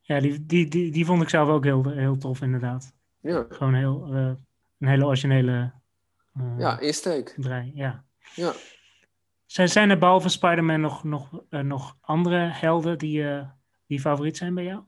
Ja, 0.00 0.20
die, 0.20 0.46
die, 0.46 0.68
die, 0.68 0.92
die 0.92 1.06
vond 1.06 1.22
ik 1.22 1.28
zelf 1.28 1.48
ook 1.48 1.64
heel, 1.64 1.90
heel 1.90 2.16
tof 2.16 2.40
inderdaad. 2.40 2.94
Ja. 3.20 3.46
Gewoon 3.48 3.74
heel, 3.74 4.08
uh, 4.10 4.32
een 4.78 4.88
hele 4.88 5.04
originele 5.04 5.72
uh, 6.36 6.58
ja, 6.58 6.80
insteek. 6.80 7.34
Draai, 7.36 7.72
ja. 7.74 8.04
ja. 8.34 8.52
Zijn, 9.46 9.68
zijn 9.68 9.90
er 9.90 9.98
behalve 9.98 10.28
Spider-Man 10.28 10.80
nog, 10.80 11.04
nog, 11.04 11.42
uh, 11.50 11.60
nog 11.60 11.96
andere 12.00 12.48
helden 12.52 12.98
die, 12.98 13.24
die 13.86 14.00
favoriet 14.00 14.36
zijn 14.36 14.54
bij 14.54 14.64
jou? 14.64 14.82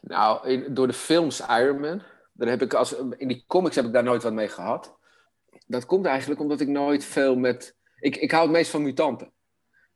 Nou, 0.00 0.48
in, 0.48 0.74
door 0.74 0.86
de 0.86 0.92
films 0.92 1.40
Iron 1.40 1.80
Man. 1.80 2.02
Daar 2.32 2.48
heb 2.48 2.62
ik 2.62 2.74
als, 2.74 2.94
in 3.16 3.28
die 3.28 3.44
comics 3.46 3.76
heb 3.76 3.84
ik 3.84 3.92
daar 3.92 4.02
nooit 4.02 4.22
wat 4.22 4.32
mee 4.32 4.48
gehad. 4.48 4.98
Dat 5.66 5.86
komt 5.86 6.06
eigenlijk 6.06 6.40
omdat 6.40 6.60
ik 6.60 6.68
nooit 6.68 7.04
veel 7.04 7.36
met... 7.36 7.76
Ik, 7.98 8.16
ik 8.16 8.30
hou 8.30 8.42
het 8.42 8.52
meest 8.52 8.70
van 8.70 8.82
mutanten. 8.82 9.32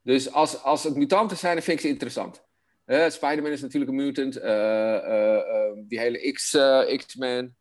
Dus 0.02 0.32
als, 0.32 0.62
als 0.62 0.84
het 0.84 0.96
mutanten 0.96 1.36
zijn, 1.36 1.54
dan 1.54 1.62
vind 1.62 1.76
ik 1.76 1.82
ze 1.82 1.90
interessant. 1.90 2.46
Uh, 2.86 3.08
Spider-Man 3.08 3.52
is 3.52 3.60
natuurlijk 3.60 3.90
een 3.90 3.96
mutant. 3.96 4.36
Uh, 4.36 4.44
uh, 4.44 5.72
die 5.86 5.98
hele 5.98 6.32
X, 6.32 6.56
X-Men. 6.96 7.56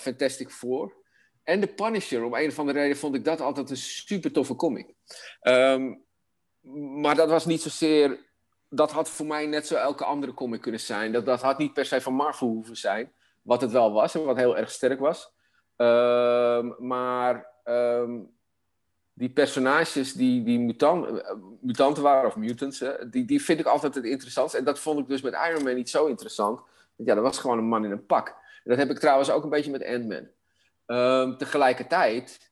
Fantastic 0.00 0.50
Four. 0.50 0.94
En 1.42 1.60
The 1.60 1.66
Punisher. 1.66 2.24
Om 2.24 2.34
een 2.34 2.48
of 2.48 2.58
andere 2.58 2.78
reden 2.78 2.96
vond 2.96 3.14
ik 3.14 3.24
dat 3.24 3.40
altijd 3.40 3.70
een 3.70 3.76
super 3.76 4.32
toffe 4.32 4.54
comic. 4.54 4.94
Um, 5.42 6.04
maar 7.00 7.14
dat 7.14 7.28
was 7.28 7.46
niet 7.46 7.60
zozeer... 7.62 8.24
Dat 8.76 8.92
had 8.92 9.08
voor 9.08 9.26
mij 9.26 9.46
net 9.46 9.66
zo 9.66 9.74
elke 9.74 10.04
andere 10.04 10.34
comic 10.34 10.60
kunnen 10.60 10.80
zijn. 10.80 11.12
Dat, 11.12 11.26
dat 11.26 11.42
had 11.42 11.58
niet 11.58 11.72
per 11.72 11.86
se 11.86 12.00
van 12.00 12.14
Marvel 12.14 12.48
hoeven 12.48 12.76
zijn. 12.76 13.12
Wat 13.42 13.60
het 13.60 13.72
wel 13.72 13.92
was 13.92 14.14
en 14.14 14.24
wat 14.24 14.36
heel 14.36 14.56
erg 14.56 14.70
sterk 14.70 15.00
was. 15.00 15.34
Um, 15.76 16.74
maar 16.78 17.46
um, 17.64 18.30
die 19.12 19.30
personages 19.30 20.12
die, 20.12 20.42
die 20.42 20.58
mutant, 20.58 21.22
mutanten 21.60 22.02
waren, 22.02 22.28
of 22.28 22.36
mutants, 22.36 22.84
die, 23.10 23.24
die 23.24 23.42
vind 23.42 23.60
ik 23.60 23.66
altijd 23.66 23.94
het 23.94 24.04
interessantst. 24.04 24.54
En 24.54 24.64
dat 24.64 24.78
vond 24.78 24.98
ik 24.98 25.08
dus 25.08 25.20
met 25.20 25.36
Iron 25.48 25.64
Man 25.64 25.74
niet 25.74 25.90
zo 25.90 26.06
interessant. 26.06 26.60
Ja, 26.96 27.14
dat 27.14 27.22
was 27.22 27.38
gewoon 27.38 27.58
een 27.58 27.68
man 27.68 27.84
in 27.84 27.90
een 27.90 28.06
pak. 28.06 28.28
En 28.28 28.70
dat 28.70 28.78
heb 28.78 28.90
ik 28.90 28.98
trouwens 28.98 29.30
ook 29.30 29.44
een 29.44 29.50
beetje 29.50 29.70
met 29.70 29.84
Ant-Man. 29.84 30.28
Um, 30.86 31.36
tegelijkertijd, 31.36 32.50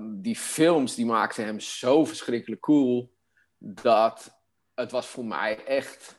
die 0.00 0.36
films 0.36 0.94
die 0.94 1.06
maakten 1.06 1.44
hem 1.44 1.60
zo 1.60 2.04
verschrikkelijk 2.04 2.60
cool, 2.60 3.12
dat 3.58 4.41
het 4.74 4.90
was 4.90 5.06
voor 5.06 5.24
mij 5.24 5.64
echt 5.64 6.16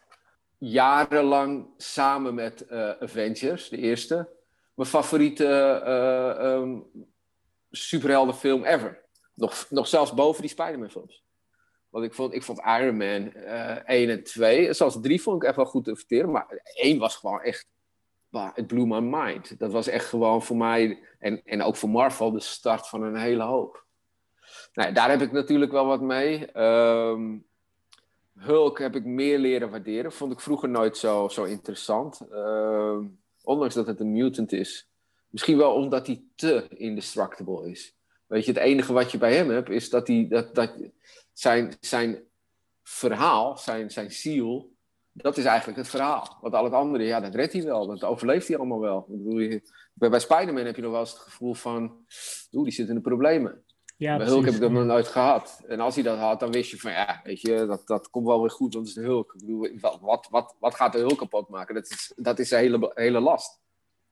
jarenlang 0.58 1.68
samen 1.78 2.34
met 2.34 2.66
uh, 2.70 2.90
Avengers, 2.90 3.70
de 3.70 3.78
eerste, 3.78 4.30
mijn 4.76 4.90
favoriete 4.90 5.82
uh, 5.86 6.52
um, 6.52 6.86
superheldenfilm 7.72 8.64
ever. 8.64 9.02
Nog, 9.34 9.66
nog 9.70 9.88
zelfs 9.88 10.14
boven 10.14 10.42
die 10.42 10.50
Spider-Man 10.50 10.90
films. 10.90 11.24
Want 11.90 12.06
ik 12.06 12.14
vond, 12.14 12.34
ik 12.34 12.44
vond 12.44 12.60
Iron 12.60 12.98
Man 12.98 13.32
uh, 13.36 13.90
1 13.90 14.10
en 14.10 14.24
2, 14.24 14.74
zelfs 14.74 14.98
3 15.02 15.22
vond 15.22 15.42
ik 15.42 15.48
echt 15.48 15.56
wel 15.56 15.66
goed 15.66 15.84
te 15.84 15.96
verteren. 15.96 16.32
Maar 16.32 16.62
1 16.74 17.00
was 17.00 17.16
gewoon 17.16 17.42
echt, 17.42 17.68
het 18.32 18.68
blew 18.68 18.86
my 18.86 19.00
mind. 19.00 19.60
Dat 19.60 19.72
was 19.72 19.88
echt 19.88 20.06
gewoon 20.06 20.44
voor 20.44 20.58
mij, 20.58 21.04
en, 21.20 21.42
en 21.44 21.62
ook 21.62 21.76
voor 21.76 21.90
Marvel, 21.90 22.32
de 22.32 22.40
start 22.40 22.88
van 22.88 23.04
een 23.04 23.16
hele 23.16 23.44
hoop. 23.44 23.86
Nou, 24.74 24.94
daar 24.94 25.10
heb 25.10 25.22
ik 25.22 25.32
natuurlijk 25.32 25.72
wel 25.72 25.86
wat 25.86 26.02
mee. 26.02 26.60
Um, 26.62 27.46
Hulk 28.40 28.80
heb 28.80 28.96
ik 28.96 29.06
meer 29.06 29.40
leren 29.40 29.70
waarderen. 29.70 30.12
Vond 30.12 30.32
ik 30.32 30.40
vroeger 30.40 30.70
nooit 30.70 30.98
zo, 30.98 31.28
zo 31.28 31.44
interessant. 31.44 32.22
Uh, 32.32 32.98
ondanks 33.44 33.76
dat 33.76 33.88
het 33.88 34.00
een 34.00 34.12
mutant 34.12 34.52
is. 34.52 34.90
Misschien 35.28 35.58
wel 35.58 35.74
omdat 35.74 36.08
hij 36.08 36.24
te 36.36 36.68
indestructible 36.70 37.70
is. 37.70 37.96
Weet 38.28 38.46
je, 38.46 38.52
het 38.52 38.62
enige 38.62 38.94
wat 38.94 39.12
je 39.12 39.18
bij 39.18 39.36
hem 39.36 39.50
hebt, 39.50 39.70
is 39.70 39.90
dat, 39.90 40.08
hij, 40.08 40.26
dat, 40.30 40.56
dat 40.56 40.74
zijn, 41.34 41.74
zijn 41.80 42.24
verhaal, 42.84 43.58
zijn, 43.58 43.92
zijn 43.92 44.12
ziel, 44.12 44.74
dat 45.14 45.38
is 45.38 45.46
eigenlijk 45.46 45.78
het 45.78 45.88
verhaal. 45.88 46.38
Want 46.42 46.54
al 46.54 46.64
het 46.64 46.74
andere, 46.74 47.04
ja, 47.04 47.20
dat 47.20 47.36
redt 47.36 47.54
hij 47.54 47.64
wel. 47.64 47.88
Dat 47.88 48.04
overleeft 48.04 48.48
hij 48.48 48.58
allemaal 48.58 48.80
wel. 48.80 49.06
Ik 49.10 49.24
bedoel, 49.24 49.60
bij, 49.94 50.10
bij 50.10 50.20
Spider-Man 50.20 50.66
heb 50.66 50.76
je 50.76 50.82
nog 50.82 50.92
wel 50.92 51.00
eens 51.00 51.12
het 51.12 51.20
gevoel 51.20 51.54
van, 51.54 52.06
oeh, 52.52 52.64
die 52.64 52.74
zit 52.74 52.90
in 52.90 52.96
de 52.96 53.02
problemen. 53.02 53.63
Ja, 53.96 54.18
bij 54.18 54.26
Hulk 54.26 54.46
heb 54.46 54.54
ik 54.54 54.60
dat 54.60 54.72
nog 54.72 54.86
nooit 54.86 55.08
gehad. 55.08 55.64
En 55.68 55.80
als 55.80 55.96
hij 55.96 56.04
dat 56.04 56.18
had, 56.18 56.40
dan 56.40 56.52
wist 56.52 56.72
je 56.72 56.78
van, 56.80 56.92
ja, 56.92 57.22
weet 57.24 57.42
je, 57.42 57.66
dat, 57.66 57.88
dat 57.88 58.10
komt 58.10 58.26
wel 58.26 58.42
weer 58.42 58.52
goed, 58.52 58.74
want 58.74 58.88
het 58.88 58.98
is 58.98 59.04
de 59.04 59.10
Hulk. 59.10 59.34
Ik 59.34 59.40
bedoel, 59.40 59.70
wat, 60.02 60.28
wat, 60.30 60.56
wat 60.60 60.76
gaat 60.76 60.92
de 60.92 60.98
Hulk 60.98 61.18
kapot 61.18 61.50
maken? 61.50 61.76
Dat 61.76 61.90
is, 61.90 62.14
dat 62.16 62.40
is 62.40 62.48
zijn 62.48 62.64
hele, 62.64 62.92
hele 62.94 63.20
last. 63.20 63.62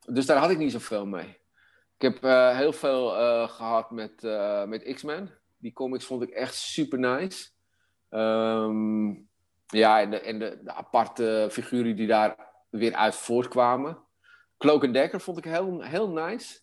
Dus 0.05 0.25
daar 0.25 0.37
had 0.37 0.49
ik 0.49 0.57
niet 0.57 0.71
zoveel 0.71 1.05
mee. 1.05 1.39
Ik 1.97 2.13
heb 2.13 2.23
uh, 2.23 2.57
heel 2.57 2.73
veel 2.73 3.19
uh, 3.19 3.49
gehad 3.49 3.91
met, 3.91 4.23
uh, 4.23 4.63
met 4.63 4.93
X-Men. 4.93 5.31
Die 5.57 5.73
comics 5.73 6.05
vond 6.05 6.21
ik 6.21 6.29
echt 6.29 6.55
super 6.55 6.99
nice. 6.99 7.49
Um, 8.09 9.29
ja, 9.67 10.01
en, 10.01 10.11
de, 10.11 10.19
en 10.19 10.39
de, 10.39 10.59
de, 10.63 10.71
aparte 10.71 11.47
figuren 11.51 11.95
die 11.95 12.07
daar 12.07 12.35
weer 12.69 12.93
uit 12.93 13.15
voortkwamen. 13.15 13.97
Cloak 14.57 14.93
Decker 14.93 15.21
vond 15.21 15.37
ik 15.37 15.43
heel, 15.43 15.81
heel 15.81 16.09
nice. 16.09 16.59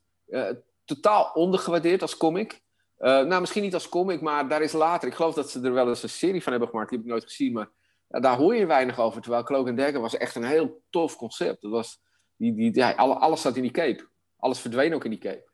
totaal 0.84 1.30
ondergewaardeerd 1.34 2.02
als 2.02 2.16
comic. 2.16 2.62
Nou, 2.98 3.40
misschien 3.40 3.62
niet 3.62 3.74
als 3.74 3.88
comic, 3.88 4.20
maar 4.20 4.48
daar 4.48 4.62
is 4.62 4.72
later. 4.72 5.08
Ik 5.08 5.14
geloof 5.14 5.34
dat 5.34 5.50
ze 5.50 5.60
er 5.60 5.72
wel 5.72 5.88
eens 5.88 6.02
een 6.02 6.08
serie 6.08 6.42
van 6.42 6.52
hebben 6.52 6.70
gemaakt. 6.70 6.88
Die 6.88 6.98
heb 6.98 7.06
ik 7.06 7.12
nooit 7.12 7.24
gezien, 7.24 7.52
maar 7.52 7.70
daar 8.08 8.36
hoor 8.36 8.54
je 8.54 8.66
weinig 8.66 8.98
over. 8.98 9.22
Terwijl 9.22 9.42
Cloak 9.42 9.76
Decker 9.76 10.00
was 10.00 10.16
echt 10.16 10.34
een 10.34 10.44
heel 10.44 10.82
tof 10.90 11.16
concept. 11.16 11.62
Dat 11.62 11.70
was, 11.70 12.00
die, 12.36 12.54
die, 12.54 12.74
ja, 12.74 12.90
alles 12.92 13.42
zat 13.42 13.56
in 13.56 13.62
die 13.62 13.70
cape 13.70 14.08
alles 14.38 14.60
verdween 14.60 14.94
ook 14.94 15.04
in 15.04 15.10
die 15.10 15.18
cape. 15.18 15.46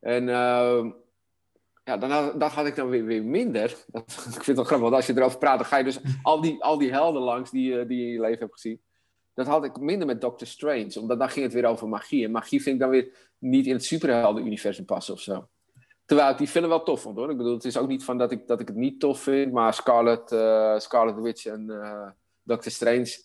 En 0.00 0.22
uh, 0.22 0.90
ja, 1.84 1.96
dan, 1.96 2.38
dat 2.38 2.52
had 2.52 2.66
ik 2.66 2.76
dan 2.76 2.88
weer, 2.88 3.04
weer 3.04 3.24
minder. 3.24 3.76
Dat, 3.86 4.10
ik 4.10 4.32
vind 4.32 4.46
het 4.46 4.56
wel 4.56 4.64
grappig, 4.64 4.88
want 4.88 4.94
als 4.94 5.06
je 5.06 5.16
erover 5.16 5.38
praat, 5.38 5.58
dan 5.58 5.66
ga 5.66 5.76
je 5.76 5.84
dus 5.84 6.00
al 6.22 6.40
die, 6.40 6.62
al 6.62 6.78
die 6.78 6.92
helden 6.92 7.22
langs 7.22 7.50
die, 7.50 7.86
die 7.86 7.98
je 7.98 8.06
in 8.06 8.12
je 8.12 8.20
leven 8.20 8.38
hebt 8.38 8.52
gezien. 8.52 8.80
Dat 9.34 9.46
had 9.46 9.64
ik 9.64 9.80
minder 9.80 10.06
met 10.06 10.20
Doctor 10.20 10.46
Strange, 10.46 11.00
omdat 11.00 11.18
dan 11.18 11.30
ging 11.30 11.44
het 11.44 11.54
weer 11.54 11.64
over 11.64 11.88
magie. 11.88 12.24
En 12.24 12.30
magie 12.30 12.62
vind 12.62 12.74
ik 12.74 12.80
dan 12.80 12.90
weer 12.90 13.32
niet 13.38 13.66
in 13.66 13.72
het 13.72 13.84
superhelden-universum 13.84 14.84
passen 14.84 15.14
of 15.14 15.20
zo. 15.20 15.48
Terwijl 16.10 16.30
ik 16.30 16.38
die 16.38 16.48
film 16.48 16.68
wel 16.68 16.82
tof 16.82 17.00
vond 17.00 17.16
hoor. 17.16 17.30
Ik 17.30 17.36
bedoel, 17.36 17.54
het 17.54 17.64
is 17.64 17.76
ook 17.76 17.88
niet 17.88 18.04
van 18.04 18.18
dat 18.18 18.32
ik, 18.32 18.46
dat 18.46 18.60
ik 18.60 18.68
het 18.68 18.76
niet 18.76 19.00
tof 19.00 19.20
vind, 19.20 19.52
maar 19.52 19.74
Scarlet, 19.74 20.32
uh, 20.32 20.78
Scarlet 20.78 21.20
Witch 21.20 21.46
en 21.46 21.66
uh, 21.68 22.08
Doctor 22.42 22.72
Strange 22.72 23.22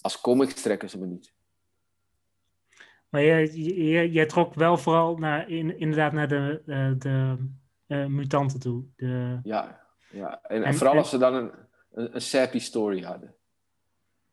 als 0.00 0.20
comics 0.20 0.62
trekken 0.62 0.90
ze 0.90 0.98
me 0.98 1.06
niet. 1.06 1.32
Maar 3.08 3.22
jij, 3.22 4.26
trok 4.26 4.54
wel 4.54 4.76
vooral 4.78 5.16
naar, 5.16 5.48
in, 5.48 5.78
inderdaad 5.78 6.12
naar 6.12 6.28
de, 6.28 6.62
de, 6.66 6.94
de 6.98 7.36
uh, 7.86 8.06
mutanten 8.06 8.60
toe. 8.60 8.84
De... 8.96 9.38
Ja, 9.42 9.80
ja. 10.10 10.40
En, 10.42 10.62
en 10.62 10.74
vooral 10.74 10.96
als 10.96 11.10
ze 11.10 11.18
dan 11.18 11.34
een, 11.34 11.50
een, 11.92 12.14
een 12.14 12.20
sappy 12.20 12.58
story 12.58 13.02
hadden. 13.02 13.34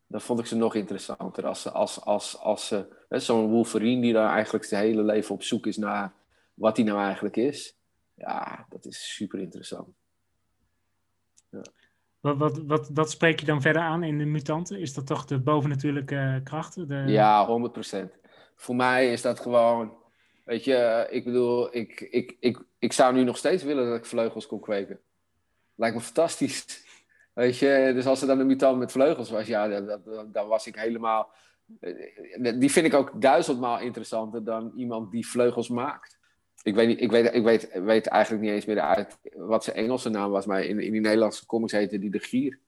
Dan 0.06 0.20
vond 0.20 0.40
ik 0.40 0.46
ze 0.46 0.56
nog 0.56 0.74
interessanter. 0.74 1.46
Als, 1.46 1.72
als, 1.72 2.00
als, 2.00 2.38
als, 2.38 2.74
als 3.08 3.24
zo'n 3.24 3.50
Wolverine 3.50 4.00
die 4.00 4.12
daar 4.12 4.32
eigenlijk 4.32 4.64
zijn 4.64 4.84
hele 4.84 5.02
leven 5.02 5.34
op 5.34 5.42
zoek 5.42 5.66
is 5.66 5.76
naar 5.76 6.12
wat 6.54 6.76
hij 6.76 6.86
nou 6.86 7.00
eigenlijk 7.00 7.36
is. 7.36 7.78
Ja, 8.20 8.66
dat 8.68 8.84
is 8.84 9.14
super 9.14 9.38
interessant. 9.38 9.88
Ja. 11.50 11.62
Wat, 12.20 12.36
wat, 12.36 12.58
wat, 12.66 12.90
wat 12.94 13.10
spreek 13.10 13.40
je 13.40 13.46
dan 13.46 13.62
verder 13.62 13.82
aan 13.82 14.02
in 14.02 14.18
de 14.18 14.24
mutanten? 14.24 14.80
Is 14.80 14.94
dat 14.94 15.06
toch 15.06 15.24
de 15.24 15.40
bovennatuurlijke 15.40 16.40
krachten? 16.44 16.88
De... 16.88 16.94
Ja, 16.94 17.46
100 17.46 17.72
procent 17.72 18.20
voor 18.60 18.76
mij 18.76 19.12
is 19.12 19.22
dat 19.22 19.40
gewoon, 19.40 19.92
weet 20.44 20.64
je, 20.64 21.06
ik 21.10 21.24
bedoel, 21.24 21.76
ik, 21.76 22.00
ik, 22.00 22.36
ik, 22.40 22.62
ik 22.78 22.92
zou 22.92 23.14
nu 23.14 23.24
nog 23.24 23.36
steeds 23.36 23.62
willen 23.62 23.88
dat 23.88 23.96
ik 23.96 24.04
vleugels 24.04 24.46
kon 24.46 24.60
kweken. 24.60 25.00
Lijkt 25.74 25.96
me 25.96 26.02
fantastisch. 26.02 26.64
Weet 27.32 27.58
je, 27.58 27.90
dus 27.94 28.06
als 28.06 28.20
er 28.20 28.26
dan 28.26 28.38
een 28.38 28.46
mutant 28.46 28.78
met 28.78 28.92
vleugels 28.92 29.30
was, 29.30 29.46
ja, 29.46 29.68
dan, 29.68 30.32
dan 30.32 30.48
was 30.48 30.66
ik 30.66 30.74
helemaal. 30.74 31.32
Die 32.58 32.70
vind 32.70 32.86
ik 32.86 32.94
ook 32.94 33.20
duizendmaal 33.20 33.80
interessanter 33.80 34.44
dan 34.44 34.72
iemand 34.76 35.10
die 35.10 35.26
vleugels 35.26 35.68
maakt. 35.68 36.18
Ik 36.62 36.74
weet, 36.74 36.88
niet, 36.88 37.00
ik 37.00 37.10
weet, 37.10 37.34
ik 37.34 37.42
weet, 37.42 37.70
weet 37.72 38.06
eigenlijk 38.06 38.42
niet 38.42 38.52
eens 38.52 38.64
meer 38.64 38.80
uit 38.80 39.18
wat 39.34 39.64
zijn 39.64 39.76
Engelse 39.76 40.08
naam 40.08 40.30
was, 40.30 40.46
maar 40.46 40.64
in, 40.64 40.80
in 40.80 40.92
die 40.92 41.00
Nederlandse 41.00 41.46
comics 41.46 41.72
heette 41.72 41.98
die 41.98 42.10
de 42.10 42.18
Gier. 42.18 42.58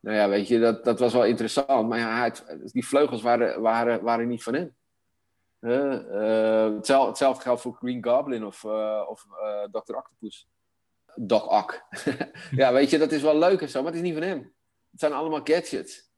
Nou 0.00 0.16
ja, 0.16 0.28
weet 0.28 0.48
je, 0.48 0.58
dat, 0.58 0.84
dat 0.84 0.98
was 0.98 1.12
wel 1.12 1.24
interessant. 1.24 1.88
Maar 1.88 1.98
ja, 1.98 2.22
het, 2.22 2.44
die 2.72 2.86
vleugels 2.86 3.22
waren, 3.22 3.60
waren, 3.60 4.02
waren 4.02 4.28
niet 4.28 4.42
van 4.42 4.54
hem. 4.54 4.74
Uh, 5.60 6.74
hetzelfde, 6.74 7.08
hetzelfde, 7.08 7.42
geldt 7.42 7.60
voor 7.60 7.74
Green 7.74 8.04
Goblin 8.04 8.44
of, 8.44 8.64
uh, 8.64 9.06
of 9.08 9.26
uh, 9.30 9.62
Dr. 9.62 9.94
Octopus. 9.94 10.48
Doc 11.14 11.46
Ock. 11.46 11.82
ja, 12.60 12.72
weet 12.72 12.90
je, 12.90 12.98
dat 12.98 13.12
is 13.12 13.22
wel 13.22 13.38
leuk 13.38 13.60
en 13.60 13.68
zo, 13.68 13.82
maar 13.82 13.92
het 13.92 14.00
is 14.00 14.06
niet 14.06 14.18
van 14.18 14.28
hem. 14.28 14.38
Het 14.90 15.00
zijn 15.00 15.12
allemaal 15.12 15.40
gadgets. 15.44 16.10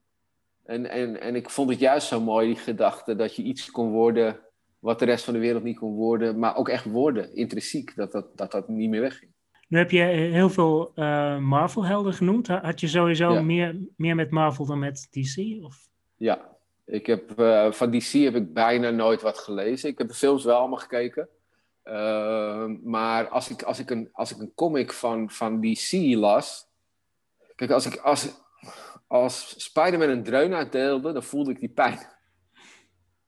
En, 0.64 0.86
en, 0.90 1.20
en 1.20 1.34
ik 1.34 1.50
vond 1.50 1.70
het 1.70 1.78
juist 1.78 2.06
zo 2.06 2.20
mooi, 2.20 2.46
die 2.46 2.56
gedachte, 2.56 3.16
dat 3.16 3.36
je 3.36 3.42
iets 3.42 3.70
kon 3.70 3.90
worden 3.90 4.43
wat 4.84 4.98
de 4.98 5.04
rest 5.04 5.24
van 5.24 5.34
de 5.34 5.40
wereld 5.40 5.62
niet 5.62 5.78
kon 5.78 5.94
worden, 5.94 6.38
maar 6.38 6.56
ook 6.56 6.68
echt 6.68 6.84
worden, 6.84 7.34
intrinsiek, 7.34 7.96
dat 7.96 8.12
dat, 8.12 8.36
dat, 8.36 8.52
dat 8.52 8.68
niet 8.68 8.90
meer 8.90 9.00
wegging. 9.00 9.30
Nu 9.68 9.78
heb 9.78 9.90
je 9.90 10.02
heel 10.02 10.50
veel 10.50 10.92
Marvel-helden 11.40 12.12
genoemd. 12.12 12.48
Had 12.48 12.80
je 12.80 12.88
sowieso 12.88 13.42
meer, 13.42 13.76
meer 13.96 14.14
met 14.14 14.30
Marvel 14.30 14.66
dan 14.66 14.78
met 14.78 15.08
DC? 15.10 15.64
Of? 15.64 15.88
Ja, 16.16 16.54
ik 16.84 17.06
heb, 17.06 17.40
uh, 17.40 17.72
van 17.72 17.90
DC 17.90 18.12
heb 18.12 18.34
ik 18.34 18.54
bijna 18.54 18.90
nooit 18.90 19.22
wat 19.22 19.38
gelezen. 19.38 19.88
Ik 19.88 19.98
heb 19.98 20.08
de 20.08 20.14
films 20.14 20.44
wel 20.44 20.58
allemaal 20.58 20.78
gekeken. 20.78 21.28
Uh, 21.84 22.66
maar 22.82 23.28
als 23.28 23.50
ik, 23.50 23.62
als 23.62 23.78
ik, 23.78 23.90
een, 23.90 24.08
als 24.12 24.30
ik 24.30 24.38
een 24.38 24.52
comic 24.54 24.92
van, 24.92 25.30
van 25.30 25.60
DC 25.60 25.92
las. 26.14 26.66
Kijk, 27.54 27.70
als, 27.70 27.86
ik, 27.86 27.96
als, 27.96 28.28
als 29.06 29.54
Spider-Man 29.62 30.08
een 30.08 30.22
dreun 30.22 30.54
uitdeelde, 30.54 31.12
dan 31.12 31.22
voelde 31.22 31.50
ik 31.50 31.60
die 31.60 31.68
pijn. 31.68 31.98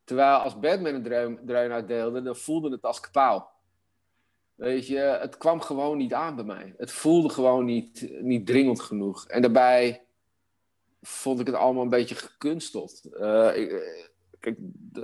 Terwijl 0.07 0.37
als 0.37 0.59
Batman 0.59 0.95
een 0.95 1.03
dreun, 1.03 1.39
dreun 1.45 1.73
uitdeelde, 1.73 2.23
dan 2.23 2.37
voelde 2.37 2.71
het 2.71 2.83
als 2.83 3.01
kapaal. 3.01 3.55
Weet 4.55 4.87
je, 4.87 4.99
het 4.99 5.37
kwam 5.37 5.61
gewoon 5.61 5.99
niet 5.99 6.15
aan 6.15 6.37
bij 6.37 6.45
mij. 6.45 6.75
Het 6.77 6.93
voelde 6.93 7.29
gewoon 7.29 7.65
niet, 7.65 8.09
niet 8.21 8.47
dringend 8.47 8.81
genoeg. 8.81 9.27
En 9.27 9.43
daarbij 9.43 10.07
vond 11.03 11.41
ik 11.41 11.47
het 11.47 11.55
allemaal 11.55 11.83
een 11.83 11.89
beetje 11.89 12.15
gekunsteld. 12.15 13.01
Uh, 13.13 13.57
ik, 13.57 13.69
kijk, 14.41 14.59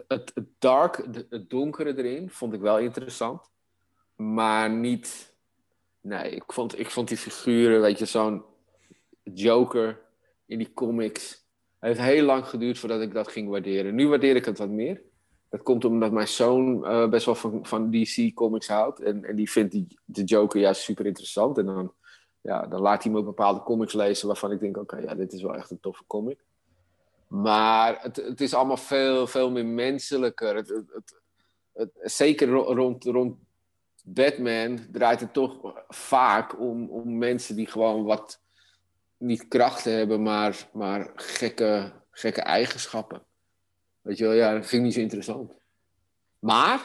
het, 0.08 0.32
het 0.34 0.46
dark, 0.58 1.04
het 1.30 1.50
donkere 1.50 1.96
erin, 1.96 2.30
vond 2.30 2.52
ik 2.52 2.60
wel 2.60 2.78
interessant. 2.78 3.50
Maar 4.16 4.70
niet... 4.70 5.34
Nee, 6.00 6.30
ik 6.30 6.52
vond, 6.52 6.78
ik 6.78 6.90
vond 6.90 7.08
die 7.08 7.16
figuren, 7.16 7.80
weet 7.80 7.98
je, 7.98 8.04
zo'n 8.04 8.44
Joker 9.22 10.00
in 10.46 10.58
die 10.58 10.72
comics. 10.72 11.41
Het 11.82 11.96
heeft 11.96 12.10
heel 12.10 12.24
lang 12.24 12.46
geduurd 12.46 12.78
voordat 12.78 13.00
ik 13.00 13.14
dat 13.14 13.28
ging 13.28 13.48
waarderen. 13.48 13.94
Nu 13.94 14.08
waardeer 14.08 14.36
ik 14.36 14.44
het 14.44 14.58
wat 14.58 14.68
meer. 14.68 15.00
Dat 15.48 15.62
komt 15.62 15.84
omdat 15.84 16.12
mijn 16.12 16.28
zoon 16.28 16.84
uh, 16.84 17.08
best 17.08 17.26
wel 17.26 17.34
van, 17.34 17.66
van 17.66 17.90
DC 17.90 18.34
comics 18.34 18.68
houdt. 18.68 19.00
En, 19.00 19.24
en 19.24 19.36
die 19.36 19.50
vindt 19.50 19.72
die, 19.72 19.98
de 20.04 20.24
Joker 20.24 20.60
juist 20.60 20.82
super 20.82 21.06
interessant. 21.06 21.58
En 21.58 21.66
dan, 21.66 21.92
ja, 22.40 22.66
dan 22.66 22.80
laat 22.80 23.02
hij 23.02 23.12
me 23.12 23.22
bepaalde 23.22 23.62
comics 23.62 23.92
lezen 23.92 24.26
waarvan 24.26 24.52
ik 24.52 24.60
denk: 24.60 24.76
oké, 24.76 24.96
ja, 24.96 25.14
dit 25.14 25.32
is 25.32 25.42
wel 25.42 25.54
echt 25.54 25.70
een 25.70 25.80
toffe 25.80 26.04
comic. 26.06 26.44
Maar 27.28 27.98
het, 28.02 28.16
het 28.16 28.40
is 28.40 28.54
allemaal 28.54 28.76
veel, 28.76 29.26
veel 29.26 29.50
meer 29.50 29.66
menselijker. 29.66 30.56
Het, 30.56 30.68
het, 30.68 31.20
het, 31.72 31.92
zeker 32.02 32.48
rond, 32.48 33.04
rond 33.04 33.36
Batman 34.04 34.78
draait 34.92 35.20
het 35.20 35.32
toch 35.32 35.82
vaak 35.88 36.60
om, 36.60 36.88
om 36.90 37.18
mensen 37.18 37.56
die 37.56 37.66
gewoon 37.66 38.04
wat 38.04 38.41
niet 39.22 39.48
krachten 39.48 39.92
hebben, 39.92 40.22
maar, 40.22 40.68
maar 40.72 41.10
gekke, 41.14 41.92
gekke 42.10 42.40
eigenschappen. 42.40 43.22
Weet 44.00 44.18
je 44.18 44.24
wel, 44.24 44.32
ja, 44.32 44.52
dat 44.52 44.66
vind 44.66 44.72
ik 44.72 44.82
niet 44.82 44.94
zo 44.94 45.00
interessant. 45.00 45.52
Maar 46.38 46.80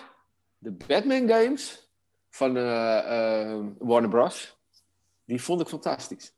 de 0.57 0.71
Batman 0.71 1.29
games 1.29 1.89
van 2.29 2.57
uh, 2.57 3.65
Warner 3.77 4.09
Bros. 4.09 4.57
Die 5.25 5.41
vond 5.41 5.61
ik 5.61 5.67
fantastisch. 5.67 6.33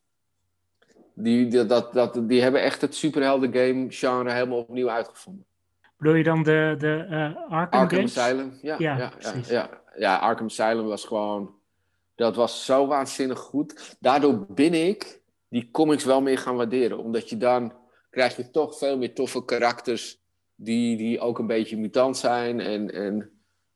Die, 1.13 1.47
die, 1.47 1.65
dat, 1.65 1.93
dat, 1.93 2.29
die 2.29 2.41
hebben 2.41 2.61
echt 2.61 2.81
het 2.81 2.95
superhelden 2.95 3.53
game 3.53 3.85
genre 3.89 4.31
helemaal 4.31 4.59
opnieuw 4.59 4.89
uitgevonden. 4.89 5.45
Bedoel 5.97 6.13
je 6.13 6.23
dan 6.23 6.43
de, 6.43 6.75
de 6.77 7.07
uh, 7.09 7.51
Arkham, 7.51 7.81
Arkham 7.81 8.03
Asylum? 8.03 8.57
Ja, 8.61 8.75
ja, 8.79 8.97
ja, 8.97 9.11
ja, 9.19 9.33
ja, 9.47 9.81
ja, 9.97 10.17
Arkham 10.17 10.45
Asylum 10.45 10.85
was 10.85 11.05
gewoon... 11.05 11.57
Dat 12.15 12.35
was 12.35 12.65
zo 12.65 12.87
waanzinnig 12.87 13.39
goed. 13.39 13.95
Daardoor 13.99 14.45
ben 14.45 14.73
ik 14.73 15.18
die 15.49 15.71
comics 15.71 16.03
wel 16.03 16.21
meer 16.21 16.37
gaan 16.37 16.55
waarderen. 16.55 16.97
Omdat 16.97 17.29
je 17.29 17.37
dan 17.37 17.73
krijg 18.09 18.35
je 18.35 18.49
toch 18.51 18.77
veel 18.77 18.97
meer 18.97 19.13
toffe 19.13 19.45
karakters 19.45 20.21
die, 20.55 20.97
die 20.97 21.19
ook 21.19 21.39
een 21.39 21.47
beetje 21.47 21.77
mutant 21.77 22.17
zijn. 22.17 22.59
En, 22.59 22.93
en 22.93 23.31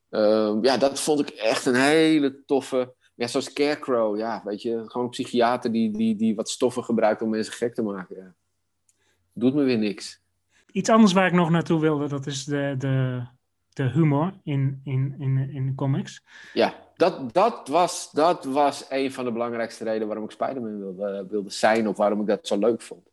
uh, 0.09 0.57
ja, 0.61 0.77
dat 0.77 0.99
vond 0.99 1.19
ik 1.19 1.29
echt 1.29 1.65
een 1.65 1.75
hele 1.75 2.43
toffe. 2.45 2.93
Ja, 3.15 3.27
zoals 3.27 3.45
Scarecrow, 3.45 4.17
ja, 4.17 4.41
weet 4.45 4.61
je, 4.61 4.83
gewoon 4.85 5.03
een 5.03 5.09
psychiater 5.09 5.71
die, 5.71 5.91
die, 5.91 6.15
die 6.15 6.35
wat 6.35 6.49
stoffen 6.49 6.83
gebruikt 6.83 7.21
om 7.21 7.29
mensen 7.29 7.53
gek 7.53 7.73
te 7.73 7.81
maken. 7.81 8.15
Ja. 8.15 8.33
Doet 9.33 9.53
me 9.53 9.63
weer 9.63 9.77
niks. 9.77 10.21
Iets 10.71 10.89
anders 10.89 11.13
waar 11.13 11.27
ik 11.27 11.33
nog 11.33 11.49
naartoe 11.49 11.79
wilde, 11.79 12.07
dat 12.07 12.25
is 12.25 12.43
de, 12.43 12.75
de, 12.77 13.23
de 13.73 13.89
humor 13.89 14.33
in, 14.43 14.81
in, 14.83 15.15
in, 15.19 15.49
in 15.49 15.65
de 15.65 15.75
comics. 15.75 16.23
Ja, 16.53 16.73
dat, 16.95 17.33
dat, 17.33 17.67
was, 17.67 18.11
dat 18.11 18.45
was 18.45 18.85
een 18.89 19.11
van 19.11 19.25
de 19.25 19.31
belangrijkste 19.31 19.83
redenen 19.83 20.07
waarom 20.07 20.25
ik 20.25 20.31
Spider-Man 20.31 20.79
wilde, 20.79 21.25
wilde 21.29 21.49
zijn, 21.49 21.87
of 21.87 21.97
waarom 21.97 22.21
ik 22.21 22.27
dat 22.27 22.47
zo 22.47 22.57
leuk 22.57 22.81
vond. 22.81 23.09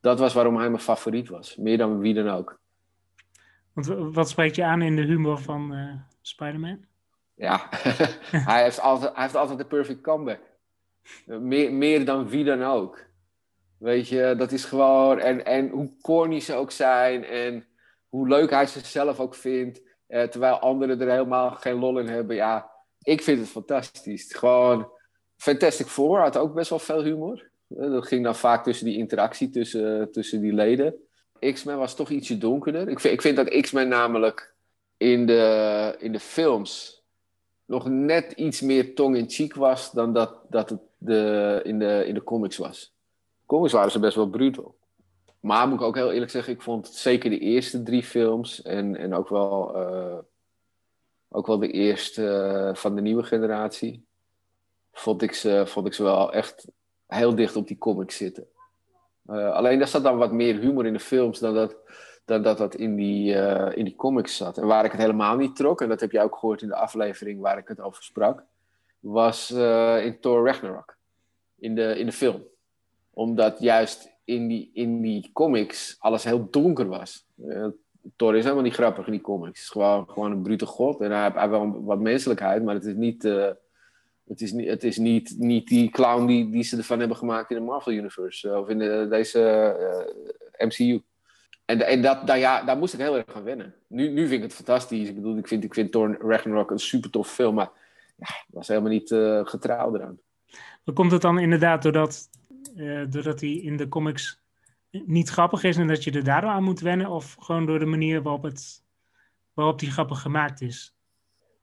Dat 0.00 0.18
was 0.18 0.34
waarom 0.34 0.56
hij 0.56 0.68
mijn 0.70 0.82
favoriet 0.82 1.28
was, 1.28 1.56
meer 1.56 1.78
dan 1.78 1.98
wie 1.98 2.14
dan 2.14 2.28
ook. 2.28 2.58
Want 3.72 4.14
wat 4.14 4.28
spreekt 4.28 4.56
je 4.56 4.64
aan 4.64 4.82
in 4.82 4.96
de 4.96 5.02
humor 5.02 5.38
van 5.38 5.74
uh, 5.74 5.94
Spider-Man? 6.20 6.84
Ja, 7.34 7.68
hij, 8.50 8.62
heeft 8.62 8.80
altijd, 8.80 9.14
hij 9.14 9.22
heeft 9.22 9.34
altijd 9.36 9.58
de 9.58 9.64
perfect 9.64 10.00
comeback. 10.00 10.40
Meer, 11.24 11.72
meer 11.72 12.04
dan 12.04 12.28
wie 12.28 12.44
dan 12.44 12.62
ook. 12.62 13.04
Weet 13.78 14.08
je, 14.08 14.34
dat 14.38 14.52
is 14.52 14.64
gewoon. 14.64 15.18
En, 15.18 15.44
en 15.44 15.68
hoe 15.68 15.92
corny 16.02 16.40
ze 16.40 16.54
ook 16.54 16.70
zijn. 16.70 17.24
En 17.24 17.64
hoe 18.16 18.28
leuk 18.28 18.50
hij 18.50 18.66
zichzelf 18.66 19.20
ook 19.20 19.34
vindt. 19.34 19.80
Eh, 20.06 20.22
terwijl 20.22 20.58
anderen 20.58 21.00
er 21.00 21.10
helemaal 21.10 21.50
geen 21.50 21.78
lol 21.78 21.98
in 21.98 22.08
hebben. 22.08 22.36
Ja, 22.36 22.70
ik 23.02 23.22
vind 23.22 23.38
het 23.38 23.48
fantastisch. 23.48 24.34
Gewoon. 24.34 24.88
Fantastic 25.36 25.86
Four 25.86 26.20
had 26.20 26.36
ook 26.36 26.54
best 26.54 26.70
wel 26.70 26.78
veel 26.78 27.02
humor. 27.02 27.50
Eh, 27.68 27.90
dat 27.90 28.06
ging 28.06 28.24
dan 28.24 28.36
vaak 28.36 28.64
tussen 28.64 28.86
die 28.86 28.96
interactie 28.96 29.50
tussen, 29.50 30.12
tussen 30.12 30.40
die 30.40 30.52
leden. 30.52 30.94
X-Men 31.52 31.78
was 31.78 31.94
toch 31.94 32.10
ietsje 32.10 32.38
donkerder. 32.38 32.88
Ik 32.88 33.00
vind, 33.00 33.14
ik 33.14 33.22
vind 33.22 33.36
dat 33.36 33.60
X-Men 33.60 33.88
namelijk 33.88 34.54
in 34.96 35.26
de, 35.26 35.94
in 35.98 36.12
de 36.12 36.20
films 36.20 37.02
nog 37.64 37.88
net 37.88 38.32
iets 38.32 38.60
meer 38.60 38.94
tong-in-cheek 38.94 39.54
was 39.54 39.92
dan 39.92 40.12
dat, 40.12 40.40
dat 40.48 40.70
het 40.70 40.80
de, 40.98 41.60
in, 41.64 41.78
de, 41.78 42.04
in 42.06 42.14
de 42.14 42.22
comics 42.22 42.56
was. 42.56 42.94
comics 43.46 43.72
waren 43.72 43.90
ze 43.90 43.98
best 43.98 44.16
wel 44.16 44.28
brutal. 44.28 44.75
Maar 45.46 45.68
moet 45.68 45.80
ik 45.80 45.86
ook 45.86 45.94
heel 45.94 46.12
eerlijk 46.12 46.30
zeggen, 46.30 46.52
ik 46.52 46.62
vond 46.62 46.88
zeker 46.88 47.30
de 47.30 47.38
eerste 47.38 47.82
drie 47.82 48.02
films 48.02 48.62
en, 48.62 48.96
en 48.96 49.14
ook, 49.14 49.28
wel, 49.28 49.76
uh, 49.76 50.18
ook 51.28 51.46
wel 51.46 51.58
de 51.58 51.70
eerste 51.70 52.22
uh, 52.22 52.74
van 52.74 52.94
de 52.94 53.00
nieuwe 53.00 53.22
generatie, 53.22 54.06
vond 54.92 55.22
ik, 55.22 55.32
ze, 55.32 55.62
vond 55.66 55.86
ik 55.86 55.92
ze 55.92 56.02
wel 56.02 56.32
echt 56.32 56.66
heel 57.06 57.34
dicht 57.34 57.56
op 57.56 57.68
die 57.68 57.78
comics 57.78 58.16
zitten. 58.16 58.46
Uh, 59.26 59.52
alleen 59.52 59.78
daar 59.78 59.88
zat 59.88 60.02
dan 60.02 60.16
wat 60.16 60.32
meer 60.32 60.58
humor 60.58 60.86
in 60.86 60.92
de 60.92 61.00
films 61.00 61.38
dan 61.38 61.54
dat 61.54 61.76
dan 62.24 62.42
dat, 62.42 62.58
dat 62.58 62.74
in, 62.74 62.96
die, 62.96 63.34
in 63.74 63.84
die 63.84 63.96
comics 63.96 64.36
zat. 64.36 64.58
En 64.58 64.66
waar 64.66 64.84
ik 64.84 64.92
het 64.92 65.00
helemaal 65.00 65.36
niet 65.36 65.56
trok, 65.56 65.80
en 65.80 65.88
dat 65.88 66.00
heb 66.00 66.12
je 66.12 66.20
ook 66.20 66.36
gehoord 66.36 66.62
in 66.62 66.68
de 66.68 66.74
aflevering 66.74 67.40
waar 67.40 67.58
ik 67.58 67.68
het 67.68 67.80
over 67.80 68.02
sprak, 68.02 68.42
was 68.98 69.50
in 70.00 70.20
Thor 70.20 70.46
Ragnarok. 70.46 70.96
In 71.58 71.74
de, 71.74 71.98
in 71.98 72.06
de 72.06 72.12
film. 72.12 72.44
Omdat 73.10 73.58
juist 73.58 74.15
in 74.26 74.48
die, 74.48 74.70
in 74.72 75.00
die 75.00 75.30
comics 75.32 75.96
alles 75.98 76.24
heel 76.24 76.48
donker 76.50 76.86
was. 76.86 77.26
Thor 78.16 78.36
is 78.36 78.42
helemaal 78.42 78.64
niet 78.64 78.74
grappig 78.74 79.06
in 79.06 79.12
die 79.12 79.20
comics. 79.20 79.48
Het 79.48 79.58
is 79.58 79.68
gewoon, 79.68 80.08
gewoon 80.08 80.30
een 80.30 80.42
brute 80.42 80.66
god. 80.66 81.00
En 81.00 81.10
hij 81.10 81.22
heeft, 81.22 81.48
wel 81.48 81.84
wat 81.84 82.00
menselijkheid, 82.00 82.64
maar 82.64 82.74
het 82.74 82.84
is 82.84 82.94
niet 82.94 83.24
het 84.26 84.40
is, 84.40 84.52
niet, 84.52 84.68
het 84.68 84.84
is 84.84 84.96
niet, 84.96 85.34
niet 85.38 85.68
die 85.68 85.90
clown 85.90 86.26
die, 86.26 86.50
die 86.50 86.62
ze 86.62 86.76
ervan 86.76 86.98
hebben 86.98 87.16
gemaakt 87.16 87.50
in 87.50 87.56
de 87.56 87.62
Marvel 87.62 87.92
Universe. 87.92 88.50
Eh, 88.50 88.58
of 88.58 88.68
in 88.68 88.78
de, 88.78 89.06
deze 89.10 89.38
uh, 89.38 90.60
eh, 90.60 90.68
MCU. 90.68 91.02
En, 91.64 91.86
en 91.86 92.02
dat, 92.02 92.26
daar, 92.26 92.38
ja, 92.38 92.62
daar 92.62 92.76
moest 92.76 92.94
ik 92.94 93.00
heel 93.00 93.16
erg 93.16 93.32
gaan 93.32 93.44
wennen. 93.44 93.74
Nu, 93.86 94.08
nu 94.08 94.20
vind 94.20 94.32
ik 94.32 94.42
het 94.42 94.54
fantastisch. 94.54 95.08
Ik 95.08 95.14
bedoel, 95.14 95.36
ik 95.36 95.48
vind, 95.48 95.64
ik 95.64 95.74
vind 95.74 95.92
Thor 95.92 96.16
Ragnarok 96.20 96.70
een 96.70 96.78
super 96.78 97.10
tof 97.10 97.30
film. 97.30 97.54
Maar 97.54 97.70
ja, 98.16 98.26
was 98.48 98.68
helemaal 98.68 98.90
niet 98.90 99.10
uh, 99.10 99.40
getrouw 99.44 99.94
eraan. 99.94 100.18
Komt 100.94 101.12
het 101.12 101.22
dan 101.22 101.38
inderdaad 101.38 101.82
doordat, 101.82 102.28
doordat 103.08 103.40
hij 103.40 103.50
in 103.50 103.76
de 103.76 103.88
comics 103.88 104.40
niet 104.90 105.28
grappig 105.28 105.62
is 105.62 105.76
en 105.76 105.86
dat 105.86 106.04
je 106.04 106.10
er 106.10 106.24
daardoor 106.24 106.50
aan 106.50 106.64
moet 106.64 106.80
wennen? 106.80 107.10
Of 107.10 107.36
gewoon 107.38 107.66
door 107.66 107.78
de 107.78 107.86
manier 107.86 108.22
waarop, 108.22 108.42
het, 108.42 108.84
waarop 109.52 109.78
die 109.78 109.90
grappig 109.90 110.20
gemaakt 110.20 110.60
is? 110.60 110.96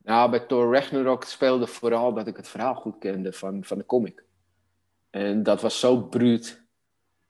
Nou, 0.04 0.30
bij 0.30 0.40
Thor 0.40 0.74
Ragnarok 0.74 1.24
speelde 1.24 1.68
vooral 1.68 2.14
dat 2.14 2.28
ik 2.28 2.38
het 2.38 2.48
verhaal 2.48 2.76
goed 2.76 2.98
kende 2.98 3.34
van, 3.34 3.64
van 3.64 3.78
de 3.78 3.86
comic. 3.86 4.24
En 5.10 5.44
dat 5.44 5.62
was 5.62 5.80
zo 5.80 6.02
bruut 6.02 6.66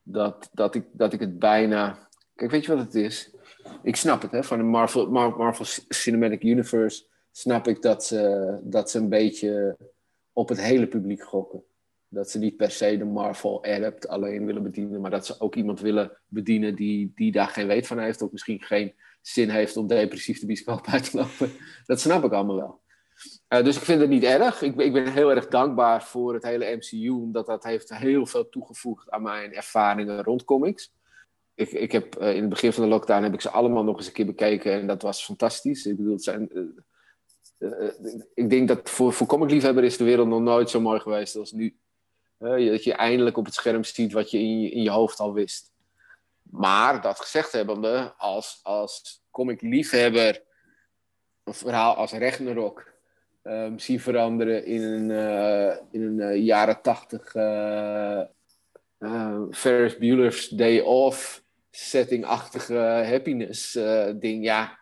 dat, 0.04 0.50
dat, 0.54 0.76
ik, 0.76 0.86
dat 0.92 1.14
ik 1.14 1.20
het 1.20 1.40
bijna. 1.40 2.08
Kijk, 2.36 2.52
weet 2.52 2.66
je 2.66 2.76
wat 2.76 2.86
het 2.86 2.96
is? 2.96 3.36
Ik 3.84 3.96
snap 3.96 4.22
het, 4.22 4.32
hè? 4.32 4.44
Van 4.44 4.58
de 4.58 4.64
Marvel, 4.64 5.10
Marvel 5.12 5.66
Cinematic 5.88 6.44
Universe 6.44 7.06
snap 7.32 7.68
ik 7.68 7.82
dat 7.82 8.06
ze, 8.06 8.60
dat 8.64 8.90
ze 8.90 8.98
een 8.98 9.10
beetje 9.10 9.78
op 10.34 10.50
het 10.50 10.62
hele 10.62 10.88
publiek 10.88 11.24
gokken. 11.24 11.64
Dat 12.14 12.30
ze 12.30 12.40
niet 12.40 12.58
per 12.58 12.72
se 12.72 12.98
de 12.98 13.06
Marvel 13.06 13.66
Adapt 13.66 14.08
alleen 14.08 14.46
willen 14.46 14.64
bedienen, 14.64 15.02
maar 15.02 15.12
dat 15.12 15.26
ze 15.26 15.40
ook 15.40 15.56
iemand 15.56 15.80
willen 15.80 16.18
bedienen 16.28 16.76
die, 16.76 17.12
die 17.16 17.32
daar 17.32 17.48
geen 17.48 17.68
weet 17.68 17.88
van 17.88 18.00
heeft, 18.00 18.22
of 18.22 18.32
misschien 18.32 18.62
geen 18.62 18.94
zin 19.22 19.50
heeft 19.50 19.78
om 19.78 19.88
depressief 19.88 20.40
de 20.40 20.46
bioscoop 20.46 20.88
uit 20.94 21.12
te 21.12 21.18
lopen. 21.18 21.52
Dat 21.86 22.00
snap 22.00 22.24
ik 22.24 22.32
allemaal 22.32 22.56
wel. 22.56 22.82
Uh, 23.50 23.64
dus 23.64 23.76
ik 23.76 23.82
vind 23.82 24.02
het 24.02 24.10
niet 24.10 24.24
erg. 24.24 24.62
Ik, 24.62 24.76
ik, 24.76 24.94
ben 24.94 25.12
heel 25.12 25.32
erg 25.32 25.48
dankbaar 25.48 26.04
voor 26.04 26.34
het 26.34 26.44
hele 26.44 26.76
MCU, 26.76 27.10
omdat 27.10 27.46
dat 27.46 27.64
heeft 27.64 27.98
heel 27.98 28.26
veel 28.26 28.50
toegevoegd 28.50 29.10
aan 29.10 29.22
mijn 29.22 29.54
ervaringen 29.54 30.24
rond 30.24 30.44
comics. 30.44 30.94
Ik, 31.56 31.72
ik 31.72 31.92
heb, 31.92 32.22
uh, 32.22 32.36
in 32.36 32.42
het 32.42 32.50
begin 32.50 32.74
van 32.74 32.84
de 32.84 32.90
lockdown 32.90 33.24
heb 33.24 33.34
ik 33.34 33.42
ze 33.42 33.50
allemaal 33.50 33.84
nog 33.84 33.98
eens 33.98 34.08
een 34.08 34.14
keer 34.14 34.26
bekeken 34.26 34.72
en 34.72 34.88
dat 34.88 35.02
was 35.02 35.26
fantastisch. 35.26 35.86
Ik 35.86 35.98
bedoel, 35.98 36.14
het 36.14 36.24
zijn, 36.24 36.50
uh, 37.60 37.90
ik 38.34 38.50
denk 38.50 38.68
dat 38.68 38.90
voor, 38.90 39.14
voor 39.14 39.28
comicliefhebber 39.28 39.84
is 39.84 39.98
de 39.98 40.04
wereld 40.04 40.28
nog 40.28 40.42
nooit 40.42 40.70
zo 40.70 40.82
mooi 40.82 41.00
geweest 41.00 41.36
als 41.36 41.52
nu. 41.52 41.78
Dat 42.44 42.84
je 42.84 42.94
eindelijk 42.94 43.38
op 43.38 43.46
het 43.46 43.54
scherm 43.54 43.84
ziet 43.84 44.14
wat 44.14 44.32
je 44.32 44.40
in 44.40 44.62
je, 44.62 44.70
in 44.70 44.82
je 44.82 44.90
hoofd 44.90 45.20
al 45.20 45.34
wist. 45.34 45.72
Maar 46.42 47.02
dat 47.02 47.20
gezegd 47.20 47.52
hebbende, 47.52 48.14
als, 48.18 48.60
als 48.64 49.24
comic-liefhebber 49.32 50.44
een 51.44 51.54
verhaal 51.54 51.96
als 51.96 52.12
Ragnarok 52.12 52.94
um, 53.44 53.80
zien 53.80 54.00
veranderen 54.00 54.66
in 54.66 54.82
een, 54.82 55.10
uh, 55.10 55.76
in 55.92 56.02
een 56.02 56.20
uh, 56.20 56.46
jaren 56.46 56.82
tachtig 56.82 57.36
uh, 57.36 58.22
Ferris 59.52 59.98
Bueller's 59.98 60.48
Day 60.48 60.80
Off 60.80 61.44
setting-achtige 61.72 62.76
happiness 63.08 63.72
ding. 64.16 64.44
Ja, 64.44 64.80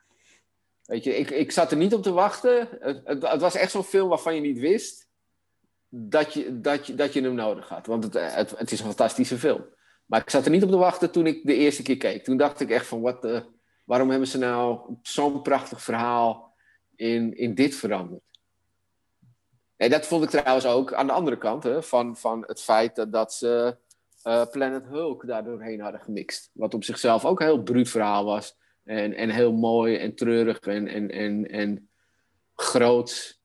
weet 0.85 1.03
je, 1.03 1.17
ik, 1.17 1.29
ik 1.29 1.51
zat 1.51 1.71
er 1.71 1.77
niet 1.77 1.93
op 1.93 2.03
te 2.03 2.11
wachten. 2.11 2.67
Het, 2.79 3.23
het 3.23 3.41
was 3.41 3.55
echt 3.55 3.71
zo'n 3.71 3.83
film 3.83 4.09
waarvan 4.09 4.35
je 4.35 4.41
niet 4.41 4.59
wist 4.59 5.09
dat 5.93 6.33
je, 6.33 6.61
dat, 6.61 6.87
je, 6.87 6.95
dat 6.95 7.13
je 7.13 7.21
hem 7.21 7.33
nodig 7.33 7.69
had. 7.69 7.85
Want 7.85 8.03
het, 8.03 8.13
het, 8.13 8.57
het 8.57 8.71
is 8.71 8.79
een 8.79 8.85
fantastische 8.85 9.37
film. 9.37 9.65
Maar 10.05 10.21
ik 10.21 10.29
zat 10.29 10.45
er 10.45 10.51
niet 10.51 10.63
op 10.63 10.69
te 10.69 10.77
wachten 10.77 11.11
toen 11.11 11.27
ik 11.27 11.45
de 11.45 11.55
eerste 11.55 11.83
keer 11.83 11.97
keek. 11.97 12.23
Toen 12.23 12.37
dacht 12.37 12.59
ik 12.59 12.69
echt 12.69 12.85
van, 12.85 13.01
wat, 13.01 13.25
uh, 13.25 13.41
waarom 13.85 14.09
hebben 14.09 14.27
ze 14.27 14.37
nou 14.37 14.95
zo'n 15.01 15.41
prachtig 15.41 15.81
verhaal 15.81 16.53
in, 16.95 17.37
in 17.37 17.55
dit 17.55 17.75
veranderd? 17.75 18.21
En 19.75 19.89
dat 19.89 20.05
vond 20.05 20.23
ik 20.23 20.29
trouwens 20.29 20.65
ook 20.65 20.93
aan 20.93 21.07
de 21.07 21.13
andere 21.13 21.37
kant 21.37 21.63
hè, 21.63 21.83
van, 21.83 22.17
van 22.17 22.43
het 22.47 22.61
feit 22.61 22.95
dat, 22.95 23.11
dat 23.11 23.33
ze 23.33 23.77
uh, 24.27 24.45
Planet 24.51 24.85
Hulk 24.85 25.27
daar 25.27 25.43
doorheen 25.43 25.81
hadden 25.81 26.01
gemixt. 26.01 26.49
Wat 26.53 26.73
op 26.73 26.83
zichzelf 26.83 27.25
ook 27.25 27.39
een 27.39 27.45
heel 27.45 27.63
bruut 27.63 27.89
verhaal 27.89 28.25
was. 28.25 28.57
En, 28.83 29.13
en 29.13 29.29
heel 29.29 29.53
mooi 29.53 29.95
en 29.97 30.15
treurig 30.15 30.59
en, 30.59 30.87
en, 30.87 31.09
en, 31.09 31.49
en 31.49 31.89
groots. 32.55 33.40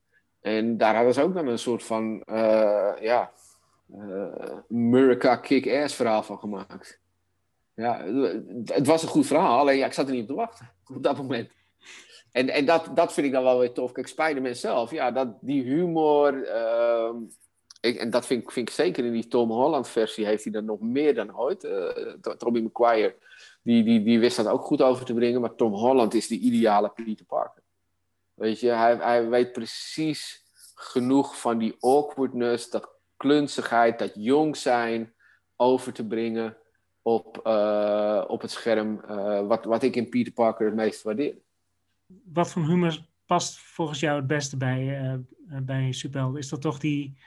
En 0.47 0.77
daar 0.77 0.95
hadden 0.95 1.13
ze 1.13 1.21
ook 1.21 1.33
dan 1.33 1.47
een 1.47 1.59
soort 1.59 1.83
van, 1.83 2.23
uh, 2.25 2.91
ja, 2.99 3.31
uh, 3.95 4.59
America 4.71 5.35
kick-ass 5.35 5.95
verhaal 5.95 6.23
van 6.23 6.39
gemaakt. 6.39 6.99
Ja, 7.73 8.03
het 8.65 8.87
was 8.87 9.03
een 9.03 9.09
goed 9.09 9.25
verhaal, 9.25 9.59
alleen 9.59 9.77
ja, 9.77 9.85
ik 9.85 9.93
zat 9.93 10.07
er 10.07 10.13
niet 10.13 10.21
op 10.21 10.27
te 10.27 10.33
wachten 10.33 10.71
op 10.95 11.03
dat 11.03 11.17
moment. 11.17 11.49
En, 12.31 12.49
en 12.49 12.65
dat, 12.65 12.89
dat 12.93 13.13
vind 13.13 13.27
ik 13.27 13.33
dan 13.33 13.43
wel 13.43 13.59
weer 13.59 13.71
tof. 13.71 13.91
Kijk, 13.91 14.07
Spider-Man 14.07 14.55
zelf, 14.55 14.91
ja, 14.91 15.11
dat, 15.11 15.27
die 15.41 15.63
humor. 15.63 16.33
Uh, 16.33 17.13
ik, 17.81 17.97
en 17.97 18.09
dat 18.09 18.25
vind 18.25 18.43
ik, 18.43 18.51
vind 18.51 18.69
ik 18.69 18.75
zeker 18.75 19.05
in 19.05 19.11
die 19.11 19.27
Tom 19.27 19.51
Holland 19.51 19.87
versie 19.87 20.25
heeft 20.25 20.43
hij 20.43 20.53
dan 20.53 20.65
nog 20.65 20.79
meer 20.79 21.15
dan 21.15 21.37
ooit. 21.37 21.63
Uh, 21.63 21.89
Tobey 22.37 22.69
die, 23.63 23.83
die, 23.83 24.03
die 24.03 24.19
wist 24.19 24.37
dat 24.37 24.47
ook 24.47 24.61
goed 24.61 24.81
over 24.81 25.05
te 25.05 25.13
brengen. 25.13 25.41
Maar 25.41 25.55
Tom 25.55 25.73
Holland 25.73 26.13
is 26.13 26.27
de 26.27 26.37
ideale 26.37 26.89
Peter 26.89 27.25
Parker. 27.25 27.63
Weet 28.37 28.59
je, 28.59 28.69
hij, 28.69 28.95
hij 28.95 29.29
weet 29.29 29.51
precies 29.51 30.45
genoeg 30.75 31.39
van 31.39 31.57
die 31.57 31.75
awkwardness, 31.79 32.69
dat 32.69 32.89
klunzigheid, 33.15 33.99
dat 33.99 34.11
jong 34.15 34.57
zijn 34.57 35.13
over 35.55 35.93
te 35.93 36.07
brengen 36.07 36.57
op, 37.01 37.41
uh, 37.47 38.23
op 38.27 38.41
het 38.41 38.51
scherm. 38.51 39.01
Uh, 39.09 39.47
wat, 39.47 39.65
wat 39.65 39.83
ik 39.83 39.95
in 39.95 40.09
Peter 40.09 40.33
Parker 40.33 40.65
het 40.65 40.75
meest 40.75 41.01
waardeer. 41.01 41.35
Wat 42.33 42.51
voor 42.51 42.65
humor 42.65 43.05
past 43.25 43.57
volgens 43.59 43.99
jou 43.99 44.17
het 44.17 44.27
beste 44.27 44.57
bij, 44.57 45.01
uh, 45.01 45.59
bij? 45.61 45.89
Is 46.33 46.49
dat 46.49 46.61
toch 46.61 46.79
die, 46.79 47.17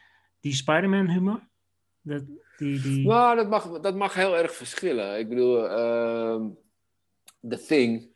die 0.41 0.55
Spider-Man 0.55 1.09
humor? 1.09 1.41
Dat, 2.03 2.23
die, 2.57 2.81
die... 2.81 3.07
Nou, 3.07 3.37
dat 3.37 3.49
mag, 3.49 3.81
dat 3.81 3.95
mag 3.97 4.15
heel 4.15 4.37
erg 4.37 4.55
verschillen. 4.55 5.19
Ik 5.19 5.29
bedoel, 5.29 5.65
uh, 5.65 6.47
The 7.49 7.65
Thing 7.67 8.09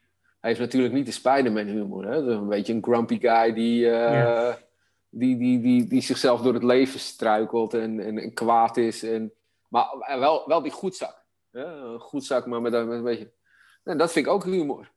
heeft 0.46 0.60
natuurlijk 0.60 0.94
niet 0.94 1.06
de 1.06 1.12
Spider-Man 1.12 1.66
humor. 1.66 2.06
Hè? 2.06 2.16
Een 2.16 2.48
beetje 2.48 2.72
een 2.72 2.82
grumpy 2.82 3.20
guy 3.20 3.52
die, 3.52 3.84
uh, 3.84 3.90
ja. 3.90 4.58
die, 5.08 5.36
die, 5.36 5.60
die, 5.60 5.86
die 5.86 6.00
zichzelf 6.00 6.40
door 6.40 6.54
het 6.54 6.62
leven 6.62 7.00
struikelt 7.00 7.74
en, 7.74 8.00
en, 8.00 8.18
en 8.18 8.34
kwaad 8.34 8.76
is. 8.76 9.02
En, 9.02 9.32
maar 9.68 9.86
wel, 10.18 10.42
wel 10.46 10.62
die 10.62 10.72
goedzak. 10.72 11.24
Hè? 11.50 11.64
Een 11.64 12.00
goedzak, 12.00 12.46
maar 12.46 12.60
met, 12.60 12.72
met 12.72 12.88
een 12.88 13.02
beetje... 13.02 13.32
En 13.84 13.98
dat 13.98 14.12
vind 14.12 14.26
ik 14.26 14.32
ook 14.32 14.44
humor. 14.44 14.92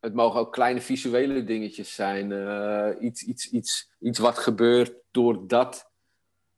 Het 0.00 0.14
mogen 0.14 0.40
ook 0.40 0.52
kleine 0.52 0.80
visuele 0.80 1.44
dingetjes 1.44 1.94
zijn. 1.94 2.30
Uh, 2.30 2.88
iets, 3.00 3.22
iets, 3.22 3.50
iets, 3.50 3.90
iets 4.00 4.18
wat 4.18 4.38
gebeurt 4.38 4.92
doordat 5.10 5.92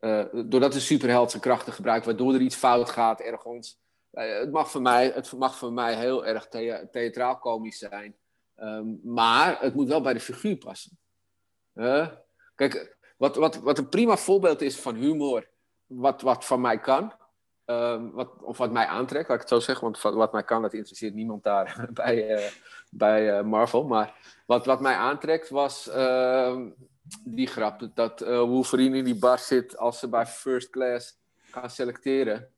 uh, 0.00 0.24
doordat 0.32 0.72
de 0.72 0.80
superheld 0.80 1.30
zijn 1.30 1.42
krachten 1.42 1.72
gebruikt, 1.72 2.04
waardoor 2.04 2.34
er 2.34 2.40
iets 2.40 2.56
fout 2.56 2.90
gaat 2.90 3.20
ergens. 3.20 3.78
Uh, 4.16 4.38
het, 4.38 4.52
mag 4.52 4.70
voor 4.70 4.83
mij, 4.83 5.11
het 5.14 5.33
mag 5.33 5.57
voor 5.57 5.72
mij 5.72 5.94
heel 5.96 6.26
erg 6.26 6.48
thea 6.48 6.87
theatraal 6.90 7.38
komisch 7.38 7.79
zijn. 7.79 8.16
Um, 8.57 9.00
maar 9.05 9.61
het 9.61 9.74
moet 9.74 9.88
wel 9.88 10.00
bij 10.00 10.12
de 10.12 10.20
figuur 10.20 10.57
passen. 10.57 10.98
Kijk, 12.55 12.96
wat, 13.16 13.37
wat, 13.37 13.57
wat 13.57 13.79
een 13.79 13.88
prima 13.88 14.16
voorbeeld 14.16 14.61
is 14.61 14.81
van 14.81 14.94
humor, 14.94 15.48
wat, 15.87 16.22
wat 16.22 16.44
van 16.44 16.61
mij 16.61 16.79
kan, 16.79 17.12
um, 17.66 18.12
wat, 18.12 18.42
of 18.42 18.59
wat 18.59 18.72
mij 18.72 18.87
aantrekt, 18.87 19.29
laat 19.29 19.37
ik 19.37 19.42
het 19.42 19.52
zo 19.52 19.61
zeggen, 19.61 19.85
want 19.85 20.00
wat 20.00 20.33
mij 20.33 20.44
kan, 20.44 20.62
dat 20.62 20.74
interesseert 20.74 21.14
niemand 21.14 21.42
daar 21.42 21.88
bij, 21.92 22.50
bij 22.90 23.42
Marvel. 23.42 23.85
Maar 23.85 24.14
wat, 24.46 24.66
wat 24.66 24.81
mij 24.81 24.94
aantrekt 24.94 25.48
was 25.48 25.88
ehm, 25.88 26.68
die 27.24 27.46
grap. 27.46 27.88
Dat 27.94 28.20
Wolverine 28.20 28.96
in 28.96 29.05
die 29.05 29.18
bar 29.18 29.38
zit 29.38 29.79
als 29.79 29.98
ze 29.98 30.09
bij 30.09 30.26
first 30.26 30.70
class 30.70 31.18
gaan 31.50 31.70
selecteren. 31.70 32.56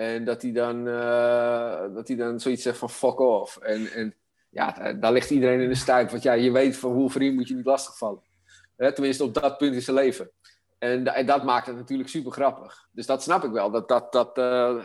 En 0.00 0.24
dat 0.24 0.42
hij 0.42 0.52
dan, 0.52 0.86
uh, 0.86 1.94
dat 1.94 2.08
hij 2.08 2.16
dan 2.16 2.40
zoiets 2.40 2.62
zegt 2.62 2.78
van 2.78 2.90
fuck 2.90 3.18
off. 3.18 3.56
En, 3.56 3.92
en 3.92 4.14
ja, 4.48 4.92
daar 4.92 5.12
ligt 5.12 5.30
iedereen 5.30 5.60
in 5.60 5.68
de 5.68 5.74
stuip. 5.74 6.10
Want 6.10 6.22
ja, 6.22 6.32
je 6.32 6.50
weet 6.50 6.76
van 6.76 6.92
Wolverine 6.92 7.34
moet 7.34 7.48
je 7.48 7.54
niet 7.54 7.66
lastigvallen. 7.66 8.22
Hè, 8.76 8.92
tenminste 8.92 9.24
op 9.24 9.34
dat 9.34 9.58
punt 9.58 9.74
in 9.74 9.82
zijn 9.82 9.96
leven. 9.96 10.30
En, 10.78 11.06
en, 11.06 11.26
dat 11.26 11.44
maakt 11.44 11.66
het 11.66 11.76
natuurlijk 11.76 12.08
super 12.08 12.32
grappig. 12.32 12.88
Dus 12.92 13.06
dat 13.06 13.22
snap 13.22 13.44
ik 13.44 13.50
wel. 13.50 13.70
Dat, 13.70 13.88
dat, 13.88 14.12
dat, 14.12 14.38
uh, 14.38 14.84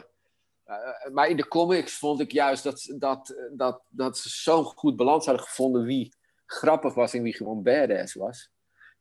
maar 1.12 1.30
in 1.30 1.38
de 1.38 1.48
comics 1.48 1.98
vond 1.98 2.20
ik 2.20 2.32
juist 2.32 2.63
dat, 2.63 2.96
dat, 2.98 3.36
dat, 3.52 3.82
dat 3.89 4.17
ze 4.17 4.30
zo'n 4.30 4.63
goed 4.63 4.96
balans 4.96 5.26
hadden 5.26 5.46
gevonden 5.46 5.84
wie 5.84 6.13
grappig 6.46 6.93
was 6.93 7.13
en 7.13 7.24
wie 7.24 7.36
gewoon 7.36 7.63
badass 7.63 8.13
was. 8.13 8.50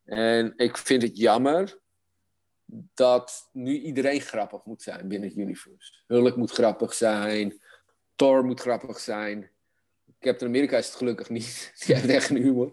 En 0.04 0.52
ik 0.56 0.76
vind 0.76 1.02
het 1.02 1.16
jammer 1.16 1.78
dat 2.94 3.50
nu 3.52 3.80
iedereen 3.80 4.20
grappig 4.20 4.64
moet 4.64 4.82
zijn 4.82 5.08
binnen 5.08 5.28
het 5.28 5.38
universe. 5.38 5.92
Hulk 6.06 6.36
moet 6.36 6.50
grappig 6.50 6.94
zijn, 6.94 7.60
Thor 8.14 8.44
moet 8.44 8.60
grappig 8.60 8.98
zijn. 8.98 9.50
Captain 10.20 10.50
America 10.50 10.76
is 10.76 10.86
het 10.86 10.96
gelukkig 10.96 11.28
niet. 11.28 11.72
Die 11.86 11.94
heeft 11.94 12.08
echt 12.08 12.26
geen 12.26 12.42
humor. 12.42 12.72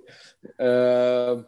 Uh, 0.57 1.39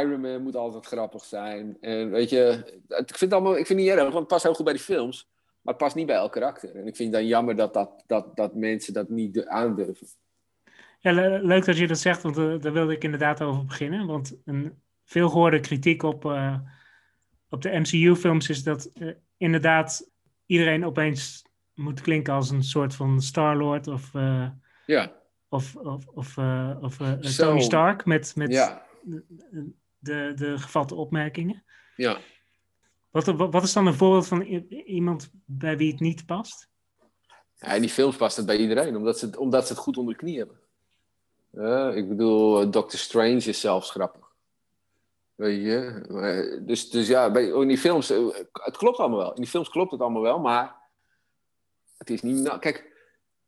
Iron 0.00 0.20
Man 0.20 0.42
moet 0.42 0.56
altijd 0.56 0.86
grappig 0.86 1.24
zijn. 1.24 1.76
En 1.80 2.10
weet 2.10 2.30
je, 2.30 2.62
ik 2.88 2.94
vind 2.96 3.20
het 3.20 3.32
allemaal, 3.32 3.56
ik 3.56 3.66
vind 3.66 3.78
niet 3.78 3.88
erg, 3.88 4.02
want 4.02 4.14
het 4.14 4.26
past 4.26 4.42
heel 4.42 4.54
goed 4.54 4.64
bij 4.64 4.74
die 4.74 4.82
films. 4.82 5.28
Maar 5.60 5.74
het 5.74 5.82
past 5.82 5.96
niet 5.96 6.06
bij 6.06 6.16
elk 6.16 6.32
karakter. 6.32 6.76
En 6.76 6.86
ik 6.86 6.96
vind 6.96 7.12
het 7.12 7.20
dan 7.20 7.26
jammer 7.26 7.56
dat, 7.56 7.74
dat, 7.74 8.02
dat, 8.06 8.36
dat 8.36 8.54
mensen 8.54 8.92
dat 8.92 9.08
niet 9.08 9.46
aandurven. 9.46 10.06
Ja, 10.98 11.12
leuk 11.42 11.64
dat 11.64 11.76
je 11.76 11.86
dat 11.86 11.98
zegt, 11.98 12.22
want 12.22 12.38
uh, 12.38 12.60
daar 12.60 12.72
wilde 12.72 12.92
ik 12.92 13.04
inderdaad 13.04 13.42
over 13.42 13.64
beginnen. 13.64 14.06
Want 14.06 14.36
een, 14.44 14.82
veel 15.04 15.28
gehoorde 15.28 15.60
kritiek 15.60 16.02
op, 16.02 16.24
uh, 16.24 16.58
op 17.48 17.62
de 17.62 17.78
MCU-films 17.78 18.48
is 18.48 18.62
dat 18.62 18.90
uh, 18.94 19.14
inderdaad 19.36 20.10
iedereen 20.46 20.84
opeens 20.84 21.44
moet 21.74 22.00
klinken 22.00 22.34
als 22.34 22.50
een 22.50 22.64
soort 22.64 22.94
van 22.94 23.20
Star-Lord 23.20 23.86
of, 23.86 24.10
uh, 24.14 24.48
ja. 24.86 25.12
of, 25.48 25.76
of, 25.76 26.06
of, 26.06 26.38
of 26.80 26.96
Tony 27.36 27.60
Stark 27.60 28.04
met, 28.04 28.36
met 28.36 28.52
ja. 28.52 28.86
de, 29.02 29.24
de, 29.98 30.32
de 30.34 30.58
gevatte 30.58 30.94
opmerkingen. 30.94 31.64
Ja. 31.96 32.18
Wat, 33.10 33.26
wat 33.26 33.62
is 33.62 33.72
dan 33.72 33.86
een 33.86 33.94
voorbeeld 33.94 34.26
van 34.26 34.42
iemand 34.42 35.30
bij 35.44 35.76
wie 35.76 35.90
het 35.90 36.00
niet 36.00 36.26
past? 36.26 36.68
Ja, 37.54 37.72
in 37.72 37.80
die 37.80 37.90
films 37.90 38.16
past 38.16 38.36
het 38.36 38.46
bij 38.46 38.56
iedereen, 38.56 38.96
omdat 38.96 39.18
ze, 39.18 39.38
omdat 39.38 39.66
ze 39.66 39.72
het 39.72 39.82
goed 39.82 39.96
onder 39.96 40.14
de 40.14 40.20
knie 40.20 40.38
hebben. 40.38 41.96
ik 41.96 42.08
bedoel, 42.08 42.70
Doctor 42.70 42.98
Strange 42.98 43.36
is 43.36 43.60
zelfs 43.60 43.90
grappig. 43.90 44.25
Weet 45.36 45.62
je? 45.62 46.62
Dus, 46.62 46.90
dus 46.90 47.08
ja, 47.08 47.30
bij, 47.30 47.46
in 47.46 47.68
die 47.68 47.78
films, 47.78 48.10
eh, 48.10 48.26
het 48.52 48.76
klopt 48.76 48.98
allemaal 48.98 49.18
wel. 49.18 49.34
In 49.34 49.40
die 49.40 49.50
films 49.50 49.68
klopt 49.68 49.90
het 49.90 50.00
allemaal 50.00 50.22
wel, 50.22 50.38
maar 50.38 50.74
het 51.98 52.10
is 52.10 52.22
niet. 52.22 52.36
Nou, 52.36 52.58
kijk, 52.58 52.92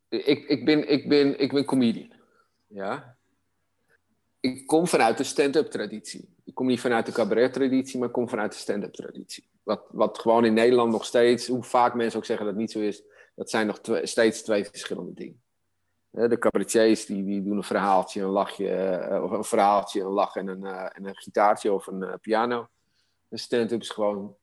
ik, 0.09 0.48
ik, 0.48 0.64
ben, 0.64 0.88
ik, 0.88 1.09
ben, 1.09 1.38
ik 1.38 1.53
ben 1.53 1.64
comedian. 1.64 2.12
Ja. 2.66 3.16
Ik 4.40 4.66
kom 4.66 4.87
vanuit 4.87 5.16
de 5.16 5.24
stand-up 5.24 5.70
traditie. 5.70 6.35
Ik 6.44 6.55
kom 6.55 6.66
niet 6.66 6.81
vanuit 6.81 7.07
de 7.07 7.12
cabaret 7.12 7.53
traditie, 7.53 7.98
maar 7.98 8.09
ik 8.09 8.14
kom 8.14 8.29
vanuit 8.29 8.53
de 8.53 8.59
stand-up 8.59 8.92
traditie. 8.92 9.48
Wat, 9.62 9.83
wat 9.90 10.18
gewoon 10.18 10.44
in 10.44 10.55
Nederland 10.55 10.92
nog 10.92 11.05
steeds, 11.05 11.46
hoe 11.46 11.62
vaak 11.62 11.94
mensen 11.94 12.18
ook 12.18 12.24
zeggen 12.24 12.46
dat 12.46 12.55
het 12.55 12.64
niet 12.64 12.72
zo 12.72 12.81
is, 12.81 13.03
dat 13.35 13.51
zijn 13.51 13.66
nog 13.66 13.81
steeds 14.03 14.42
twee 14.42 14.64
verschillende 14.64 15.14
dingen. 15.14 15.42
De 16.11 16.38
cabaretiers 16.38 17.07
die, 17.07 17.25
die 17.25 17.42
doen 17.42 17.57
een 17.57 17.62
verhaaltje, 17.62 18.23
een 18.23 18.29
lachje, 18.29 19.09
uh, 19.11 19.23
of 19.23 19.31
een 19.31 19.44
verhaaltje, 19.44 20.01
een 20.01 20.07
lach 20.07 20.37
en 20.37 20.49
een, 20.49 20.64
uh, 20.64 20.83
en 20.92 21.05
een 21.05 21.16
gitaartje 21.16 21.73
of 21.73 21.87
een 21.87 22.03
uh, 22.03 22.14
piano. 22.21 22.68
Een 23.29 23.38
stand-up 23.38 23.81
is 23.81 23.90
gewoon 23.90 24.37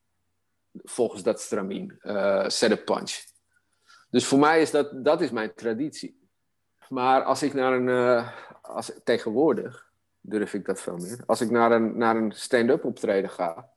volgens 0.84 1.24
dat 1.24 1.42
stramien, 1.42 2.00
set-up 2.48 2.86
punch. 2.86 3.24
Dus 4.10 4.26
voor 4.26 4.40
mij 4.40 4.62
is 4.62 4.72
dat, 4.72 5.06
dat 5.06 5.22
is 5.22 5.32
mijn 5.32 5.54
traditie. 5.54 6.30
Maar 6.90 7.24
als 7.24 7.44
ik 7.44 7.54
naar 7.54 7.74
een, 7.74 8.26
als, 8.62 8.92
tegenwoordig 9.04 9.92
durf 10.22 10.54
ik 10.54 10.66
dat 10.66 10.82
veel 10.82 10.98
meer. 10.98 11.24
Als 11.26 11.42
ik 11.42 11.52
naar 11.52 11.72
een, 11.72 11.98
naar 11.98 12.16
een 12.16 12.32
stand-up 12.32 12.86
optreden 12.86 13.30
ga, 13.30 13.70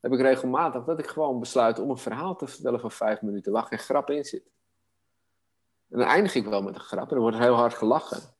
heb 0.00 0.12
ik 0.12 0.20
regelmatig 0.20 0.84
dat 0.84 0.98
ik 0.98 1.06
gewoon 1.06 1.40
besluit 1.40 1.78
om 1.78 1.90
een 1.90 1.98
verhaal 1.98 2.36
te 2.36 2.46
vertellen 2.46 2.80
van 2.80 2.90
vijf 2.90 3.22
minuten 3.22 3.52
waar 3.52 3.66
geen 3.66 3.78
grap 3.78 4.10
in 4.10 4.24
zit. 4.24 4.50
En 5.90 5.98
dan 5.98 6.08
eindig 6.08 6.34
ik 6.34 6.44
wel 6.44 6.62
met 6.62 6.74
een 6.74 6.80
grap 6.80 7.08
en 7.08 7.14
dan 7.14 7.18
wordt 7.18 7.38
heel 7.38 7.54
hard 7.54 7.74
gelachen. 7.74 8.34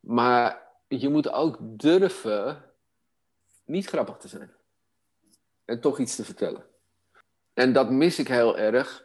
Maar 0.00 0.66
je 0.88 1.08
moet 1.08 1.32
ook 1.32 1.56
durven 1.60 2.64
niet 3.64 3.86
grappig 3.86 4.16
te 4.16 4.28
zijn. 4.28 4.52
En 5.64 5.80
toch 5.80 5.98
iets 5.98 6.16
te 6.16 6.24
vertellen. 6.24 6.64
En 7.54 7.72
dat 7.72 7.90
mis 7.90 8.18
ik 8.18 8.28
heel 8.28 8.58
erg 8.58 9.04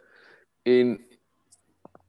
in 0.62 1.06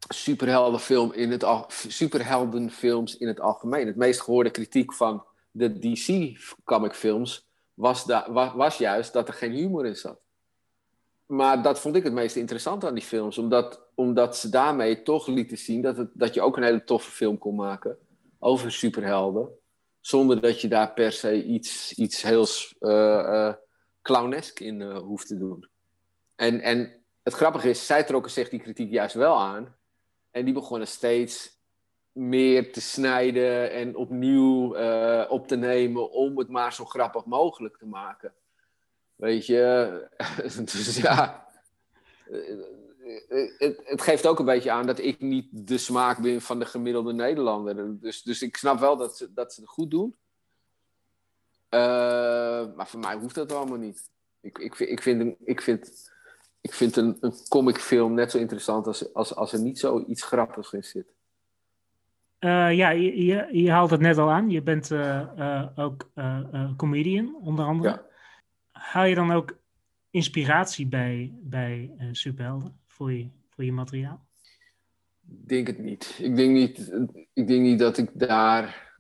superheldenfilm 0.08 1.14
in 1.14 1.32
het 1.32 1.46
superheldenfilms 1.88 3.18
in 3.18 3.28
het 3.28 3.40
algemeen. 3.40 3.88
Het 3.88 3.96
meest 3.96 4.22
gehoorde 4.22 4.52
kritiek 4.52 4.94
van 4.94 5.26
de 5.52 5.80
DC 5.80 6.38
comic 6.64 6.94
films 6.94 7.48
was, 7.74 8.06
was, 8.06 8.54
was 8.54 8.78
juist 8.78 9.14
dat 9.14 9.28
er 9.28 9.34
geen 9.34 9.52
humor 9.52 9.86
in 9.86 9.96
zat. 9.96 10.20
Maar 11.28 11.62
dat 11.62 11.80
vond 11.80 11.96
ik 11.96 12.04
het 12.04 12.14
meest 12.14 12.36
interessant 12.36 12.86
aan 12.86 12.94
die 12.94 13.04
films. 13.04 13.38
Omdat, 13.38 13.82
omdat 13.96 14.38
ze 14.38 14.50
daarmee 14.50 15.02
toch 15.02 15.28
lieten 15.28 15.58
zien 15.58 15.82
dat, 15.82 15.98
het, 15.98 16.10
dat 16.14 16.34
je 16.34 16.42
ook 16.42 16.58
een 16.58 16.64
hele 16.64 16.84
toffe 16.84 17.12
film 17.12 17.38
kon 17.38 17.56
maken. 17.56 17.98
Over 18.40 18.72
superhelden. 18.72 19.50
Zonder 20.00 20.42
dat 20.42 20.62
je 20.62 20.68
daar 20.68 20.94
per 20.94 21.12
se 21.12 21.44
iets, 21.44 21.94
iets 21.94 22.22
heel 22.22 22.46
uh, 22.80 23.54
clownesk 24.02 24.60
in 24.60 24.80
uh, 24.80 24.98
hoeft 24.98 25.28
te 25.28 25.38
doen. 25.38 25.70
En, 26.36 26.62
en 26.62 26.94
het 27.24 27.34
grappige 27.34 27.70
is, 27.70 27.86
zij 27.86 28.04
trokken 28.04 28.32
zich 28.32 28.50
die 28.50 28.60
kritiek 28.60 28.92
juist 28.92 29.16
wel 29.16 29.40
aan. 29.40 29.76
En 30.32 30.46
die 30.46 30.54
begonnen 30.54 30.88
steeds 30.88 31.60
meer 32.12 32.72
te 32.72 32.82
snijden 32.82 33.72
en 33.72 33.96
opnieuw 33.96 34.76
op 35.28 35.48
te 35.48 35.56
nemen 35.56 36.12
om 36.12 36.38
het 36.38 36.50
maar 36.50 36.74
zo 36.74 36.86
grappig 36.86 37.26
mogelijk 37.26 37.78
te 37.78 37.86
maken. 37.86 38.34
Weet 39.18 39.46
je, 39.46 40.08
dus 40.72 40.98
ja, 40.98 41.48
het, 43.58 43.82
het, 43.84 44.02
geeft 44.02 44.28
ook 44.28 44.40
een 44.40 44.46
beetje 44.46 44.72
aan 44.72 44.86
dat 44.86 45.00
ik 45.00 45.20
niet 45.20 45.48
de 45.52 45.78
smaak 45.78 46.22
ben 46.22 46.42
van 46.42 46.60
de 46.60 46.66
gemiddelde 46.66 47.14
Nederlander. 47.14 48.00
Dus, 48.00 48.22
dus 48.22 48.42
ik 48.42 48.58
snap 48.58 48.80
wel 48.80 48.98
dat 48.98 49.18
ze, 49.18 49.34
dat 49.34 49.54
ze 49.54 49.62
het 49.62 49.70
goed 49.70 49.92
doen. 49.92 50.16
Uh, 51.70 51.80
maar 52.76 52.88
voor 52.88 53.00
mij 53.00 53.16
hoeft 53.16 53.36
dat 53.36 53.52
allemaal 53.52 53.78
niet. 53.78 54.10
Ik, 54.42 54.58
ik, 54.58 54.80
ik 54.80 55.02
vind, 55.02 55.36
ik 55.44 55.62
vind 55.62 56.12
ik 56.62 56.74
vind 56.74 56.96
een, 56.96 57.18
een 57.20 57.34
comicfilm 57.50 58.14
net 58.14 58.32
zo 58.32 58.38
interessant 58.38 58.88
als, 58.88 59.14
als, 59.14 59.36
als 59.36 59.54
er 59.54 59.62
niet 59.62 59.80
zoiets 59.80 60.24
grappigs 60.24 60.74
in 60.74 60.84
zit. 60.84 61.16
Uh, 62.40 62.74
ja, 62.74 62.90
je, 62.90 63.26
je, 63.26 63.48
je, 63.52 63.72
haalt 63.72 63.90
het 63.90 64.00
net 64.00 64.18
al 64.18 64.32
aan. 64.32 64.50
Je 64.50 64.62
bent 64.62 64.92
uh, 64.92 65.22
uh, 65.38 65.64
ook 65.76 66.10
comedian, 66.78 67.36
onder 67.42 67.66
andere. 67.66 67.90
Ja. 67.90 68.07
Haal 68.80 69.06
je 69.06 69.16
dan 69.16 69.32
ook 69.32 69.58
inspiratie 70.10 70.88
bij, 70.88 71.34
bij 71.42 71.96
superhelden 72.12 72.80
voor 72.86 73.14
je, 73.14 73.30
voor 73.50 73.64
je 73.64 73.72
materiaal? 73.72 74.26
Ik 75.30 75.48
denk 75.48 75.68
het 75.68 75.80
niet. 75.80 76.18
Ik 76.22 76.36
denk 76.36 76.52
niet, 76.52 76.92
ik 77.34 77.48
denk 77.48 77.62
niet 77.62 77.80
dat 77.80 77.98
ik 77.98 78.10
daar 78.14 78.96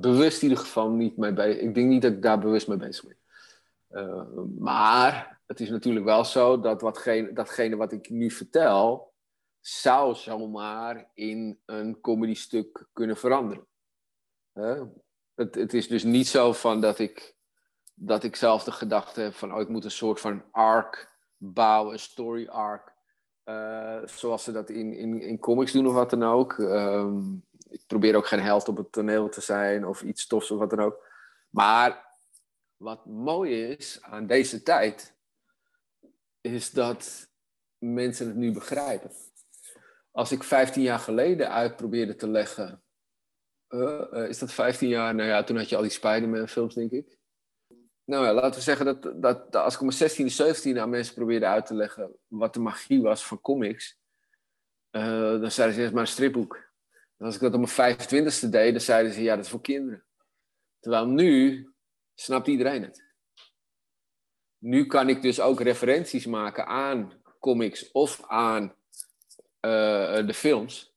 bewust 0.00 0.42
in 0.42 0.48
ieder 0.48 0.64
geval 0.64 0.90
niet 0.90 1.16
mee 1.16 1.32
bij... 1.32 1.52
Ik 1.52 1.74
denk 1.74 1.88
niet 1.88 2.02
dat 2.02 2.12
ik 2.12 2.22
daar 2.22 2.38
bewust 2.38 2.68
mee 2.68 2.76
bezig 2.76 3.04
ben. 3.04 4.58
maar 4.58 5.40
het 5.46 5.60
is 5.60 5.70
natuurlijk 5.70 6.04
wel 6.04 6.24
zo 6.24 6.60
dat 6.60 6.80
watgene, 6.80 7.32
datgene 7.32 7.76
wat 7.76 7.92
ik 7.92 8.10
nu 8.10 8.30
vertel, 8.30 9.12
zou 9.60 10.14
zomaar 10.14 11.10
in 11.14 11.58
een 11.64 12.00
comedy 12.00 12.34
stuk 12.34 12.86
kunnen 12.92 13.16
veranderen. 13.16 13.66
Het, 15.34 15.54
het, 15.54 15.74
is 15.74 15.88
dus 15.88 16.04
niet 16.04 16.28
zo 16.28 16.52
van 16.52 16.80
dat 16.80 16.98
ik, 16.98 17.36
dat 18.00 18.24
ik 18.24 18.36
zelf 18.36 18.64
de 18.64 18.72
gedachte 18.72 19.20
heb 19.20 19.34
van, 19.34 19.54
oh, 19.54 19.60
ik 19.60 19.68
moet 19.68 19.84
een 19.84 19.90
soort 19.90 20.20
van 20.20 20.42
arc 20.50 21.16
bouwen, 21.36 21.92
een 21.92 21.98
story 21.98 22.46
arc. 22.48 22.96
Uh, 23.44 23.98
zoals 24.04 24.44
ze 24.44 24.52
dat 24.52 24.70
in, 24.70 24.92
in, 24.92 25.20
in 25.20 25.38
comics 25.38 25.72
doen 25.72 25.86
of 25.86 25.92
wat 25.92 26.10
dan 26.10 26.22
ook. 26.22 26.58
Ehm, 26.58 27.34
ik 27.68 27.82
probeer 27.86 28.16
ook 28.16 28.26
geen 28.26 28.40
held 28.40 28.68
op 28.68 28.76
het 28.76 28.92
toneel 28.92 29.28
te 29.28 29.40
zijn 29.40 29.86
of 29.86 30.02
iets 30.02 30.26
tofs 30.26 30.50
of 30.50 30.58
wat 30.58 30.70
dan 30.70 30.80
ook. 30.80 31.06
Maar 31.50 32.06
wat 32.76 33.06
mooi 33.06 33.62
is 33.62 34.02
aan 34.02 34.26
deze 34.26 34.62
tijd, 34.62 35.16
is 36.40 36.70
dat 36.70 37.28
mensen 37.78 38.26
het 38.26 38.36
nu 38.36 38.52
begrijpen. 38.52 39.10
Als 40.10 40.32
ik 40.32 40.42
15 40.42 40.82
jaar 40.82 40.98
geleden 40.98 41.50
uit 41.50 41.76
probeerde 41.76 42.14
te 42.14 42.28
leggen, 42.28 42.82
uh, 43.68 44.04
uh, 44.12 44.28
is 44.28 44.38
dat 44.38 44.52
15 44.52 44.88
jaar? 44.88 45.14
Nou 45.14 45.28
ja, 45.28 45.44
toen 45.44 45.56
had 45.56 45.68
je 45.68 45.76
al 45.76 45.82
die 45.82 45.90
Spider-Man 45.90 46.48
films, 46.48 46.74
denk 46.74 46.90
ik. 46.90 47.17
Nou 48.08 48.24
ja, 48.24 48.32
laten 48.32 48.54
we 48.54 48.60
zeggen 48.60 48.86
dat, 48.86 49.22
dat, 49.22 49.56
als 49.56 49.74
ik 49.74 49.80
om 49.80 49.86
mijn 49.86 50.10
16e, 50.10 50.34
17 50.34 50.78
aan 50.78 50.90
mensen 50.90 51.14
probeerde 51.14 51.46
uit 51.46 51.66
te 51.66 51.74
leggen 51.74 52.16
wat 52.26 52.54
de 52.54 52.60
magie 52.60 53.02
was 53.02 53.26
van 53.26 53.40
comics, 53.40 53.98
uh, 54.90 55.40
dan 55.40 55.50
zeiden 55.50 55.76
ze 55.76 55.82
eerst 55.82 55.92
maar 55.92 56.02
een 56.02 56.08
stripboek. 56.08 56.54
En 57.16 57.26
als 57.26 57.34
ik 57.34 57.40
dat 57.40 57.54
op 57.54 57.76
mijn 57.76 57.98
25e 57.98 58.48
deed, 58.48 58.72
dan 58.72 58.80
zeiden 58.80 59.12
ze 59.12 59.22
ja, 59.22 59.36
dat 59.36 59.44
is 59.44 59.50
voor 59.50 59.60
kinderen. 59.60 60.04
Terwijl 60.80 61.06
nu 61.06 61.66
snapt 62.14 62.46
iedereen 62.46 62.82
het 62.82 63.08
nu 64.58 64.86
kan 64.86 65.08
ik 65.08 65.22
dus 65.22 65.40
ook 65.40 65.60
referenties 65.60 66.26
maken 66.26 66.66
aan 66.66 67.12
comics 67.40 67.92
of 67.92 68.24
aan 68.26 68.62
uh, 69.60 70.26
de 70.26 70.34
films 70.34 70.87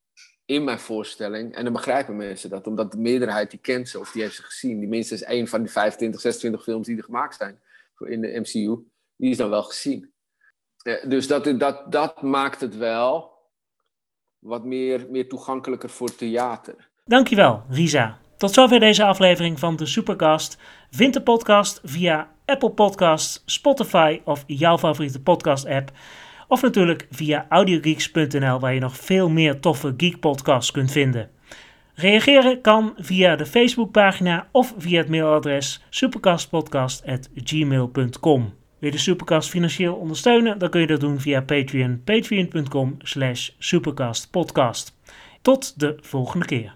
in 0.51 0.63
mijn 0.63 0.79
voorstelling. 0.79 1.55
En 1.55 1.63
dan 1.63 1.73
begrijpen 1.73 2.15
mensen 2.15 2.49
dat, 2.49 2.67
omdat 2.67 2.91
de 2.91 2.97
meerderheid 2.97 3.49
die 3.51 3.59
kent 3.59 3.89
ze 3.89 3.99
of 3.99 4.11
die 4.11 4.21
heeft 4.21 4.35
ze 4.35 4.43
gezien. 4.43 4.79
Die 4.79 4.89
minstens 4.89 5.23
één 5.23 5.47
van 5.47 5.61
die 5.61 5.71
25, 5.71 6.21
26 6.21 6.63
films 6.63 6.87
die 6.87 6.97
er 6.97 7.03
gemaakt 7.03 7.35
zijn 7.35 7.59
in 8.07 8.21
de 8.21 8.39
MCU, 8.39 8.77
die 9.15 9.29
is 9.29 9.37
dan 9.37 9.49
wel 9.49 9.63
gezien. 9.63 10.13
Uh, 10.83 11.03
dus 11.03 11.27
dat, 11.27 11.59
dat, 11.59 11.91
dat 11.91 12.21
maakt 12.21 12.61
het 12.61 12.77
wel 12.77 13.31
wat 14.39 14.63
meer, 14.65 15.07
meer 15.09 15.29
toegankelijker 15.29 15.89
voor 15.89 16.15
theater. 16.15 16.89
Dankjewel, 17.05 17.63
Risa. 17.69 18.19
Tot 18.37 18.53
zover 18.53 18.79
deze 18.79 19.03
aflevering 19.03 19.59
van 19.59 19.75
de 19.75 19.85
Supercast. 19.85 20.57
Vind 20.89 21.13
de 21.13 21.21
podcast 21.21 21.79
via 21.83 22.31
Apple 22.45 22.71
Podcasts, 22.71 23.43
Spotify 23.45 24.21
of 24.25 24.43
jouw 24.47 24.77
favoriete 24.77 25.21
podcast-app. 25.21 25.91
Of 26.51 26.61
natuurlijk 26.61 27.07
via 27.11 27.45
audiogeeks.nl, 27.49 28.59
waar 28.59 28.73
je 28.73 28.79
nog 28.79 28.97
veel 28.97 29.29
meer 29.29 29.59
toffe 29.59 29.93
geek 29.97 30.19
podcasts 30.19 30.71
kunt 30.71 30.91
vinden. 30.91 31.29
Reageren 31.93 32.61
kan 32.61 32.93
via 32.97 33.35
de 33.35 33.45
Facebookpagina 33.45 34.47
of 34.51 34.73
via 34.77 34.97
het 34.97 35.09
mailadres 35.09 35.85
supercastpodcast.gmail.com. 35.89 38.53
Wil 38.79 38.89
je 38.89 38.91
de 38.91 38.97
Supercast 38.97 39.49
financieel 39.49 39.95
ondersteunen? 39.95 40.59
Dan 40.59 40.69
kun 40.69 40.81
je 40.81 40.87
dat 40.87 40.99
doen 40.99 41.19
via 41.19 41.41
Patreon, 41.41 42.01
patreon.com 42.03 42.95
slash 42.99 43.49
supercastpodcast. 43.57 44.97
Tot 45.41 45.79
de 45.79 45.97
volgende 46.01 46.45
keer. 46.45 46.73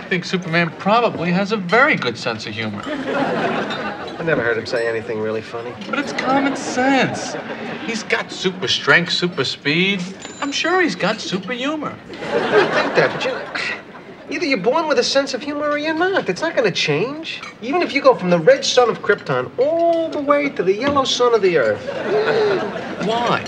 Think 0.00 0.24
Superman 0.24 0.70
probably 0.78 1.30
has 1.32 1.52
a 1.52 1.56
very 1.56 1.96
good 1.96 2.16
sense 2.16 2.46
of 2.46 2.54
humor. 2.54 2.82
I 2.84 4.22
never 4.24 4.42
heard 4.42 4.56
him 4.56 4.66
say 4.66 4.88
anything 4.88 5.20
really 5.20 5.42
funny. 5.42 5.74
But 5.90 5.98
it's 5.98 6.12
common 6.12 6.56
sense. 6.56 7.36
He's 7.84 8.02
got 8.02 8.32
super 8.32 8.68
strength, 8.68 9.12
super 9.12 9.44
speed. 9.44 10.02
I'm 10.40 10.52
sure 10.52 10.80
he's 10.80 10.96
got 10.96 11.20
super 11.20 11.52
humor. 11.52 11.94
I 12.10 12.66
think 12.68 12.94
that, 12.96 13.12
but 13.12 13.24
you 13.24 13.76
either 14.30 14.46
you're 14.46 14.58
born 14.58 14.88
with 14.88 14.98
a 14.98 15.04
sense 15.04 15.34
of 15.34 15.42
humor 15.42 15.68
or 15.68 15.78
you're 15.78 15.94
not. 15.94 16.28
It's 16.28 16.42
not 16.42 16.56
going 16.56 16.70
to 16.70 16.76
change. 16.76 17.40
Even 17.62 17.82
if 17.82 17.92
you 17.92 18.00
go 18.00 18.14
from 18.14 18.30
the 18.30 18.38
red 18.38 18.64
sun 18.64 18.88
of 18.88 19.00
Krypton 19.02 19.50
all 19.58 20.08
the 20.08 20.20
way 20.20 20.48
to 20.50 20.62
the 20.62 20.74
yellow 20.74 21.04
sun 21.04 21.34
of 21.34 21.42
the 21.42 21.58
Earth. 21.58 21.84
Why? 23.06 23.44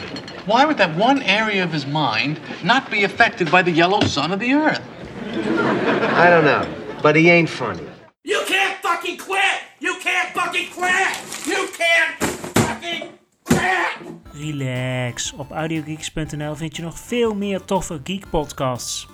Why 0.46 0.64
would 0.64 0.78
that 0.78 0.96
one 0.96 1.22
area 1.22 1.62
of 1.62 1.72
his 1.72 1.86
mind 1.86 2.40
not 2.62 2.90
be 2.90 3.04
affected 3.04 3.50
by 3.50 3.62
the 3.62 3.70
yellow 3.70 4.00
sun 4.00 4.32
of 4.32 4.38
the 4.40 4.52
Earth? 4.52 4.82
I 5.30 6.30
don't 6.30 6.44
know, 6.44 6.64
but 7.02 7.14
he 7.16 7.30
ain't 7.30 7.50
funny. 7.50 7.82
You 8.22 8.40
can't 8.46 8.76
fucking 8.82 9.18
quit! 9.18 9.62
You 9.78 9.94
can't 10.02 10.28
fucking 10.34 10.70
quit! 10.74 11.46
You 11.46 11.68
can't 11.76 12.24
fucking 12.54 13.18
quit! 13.44 14.18
Relax. 14.32 15.32
Op 15.32 15.50
audiogeeks.nl 15.50 16.54
vind 16.56 16.76
je 16.76 16.82
nog 16.82 16.98
veel 16.98 17.34
meer 17.34 17.64
toffe 17.64 18.00
geek 18.04 18.30
podcasts. 18.30 19.08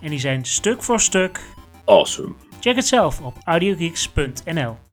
En 0.00 0.10
die 0.10 0.18
zijn 0.18 0.44
stuk 0.44 0.82
voor 0.82 1.00
stuk 1.00 1.40
awesome. 1.84 2.34
Check 2.60 2.76
het 2.76 2.86
zelf 2.86 3.20
op 3.20 3.34
audiogeeks.nl. 3.44 4.88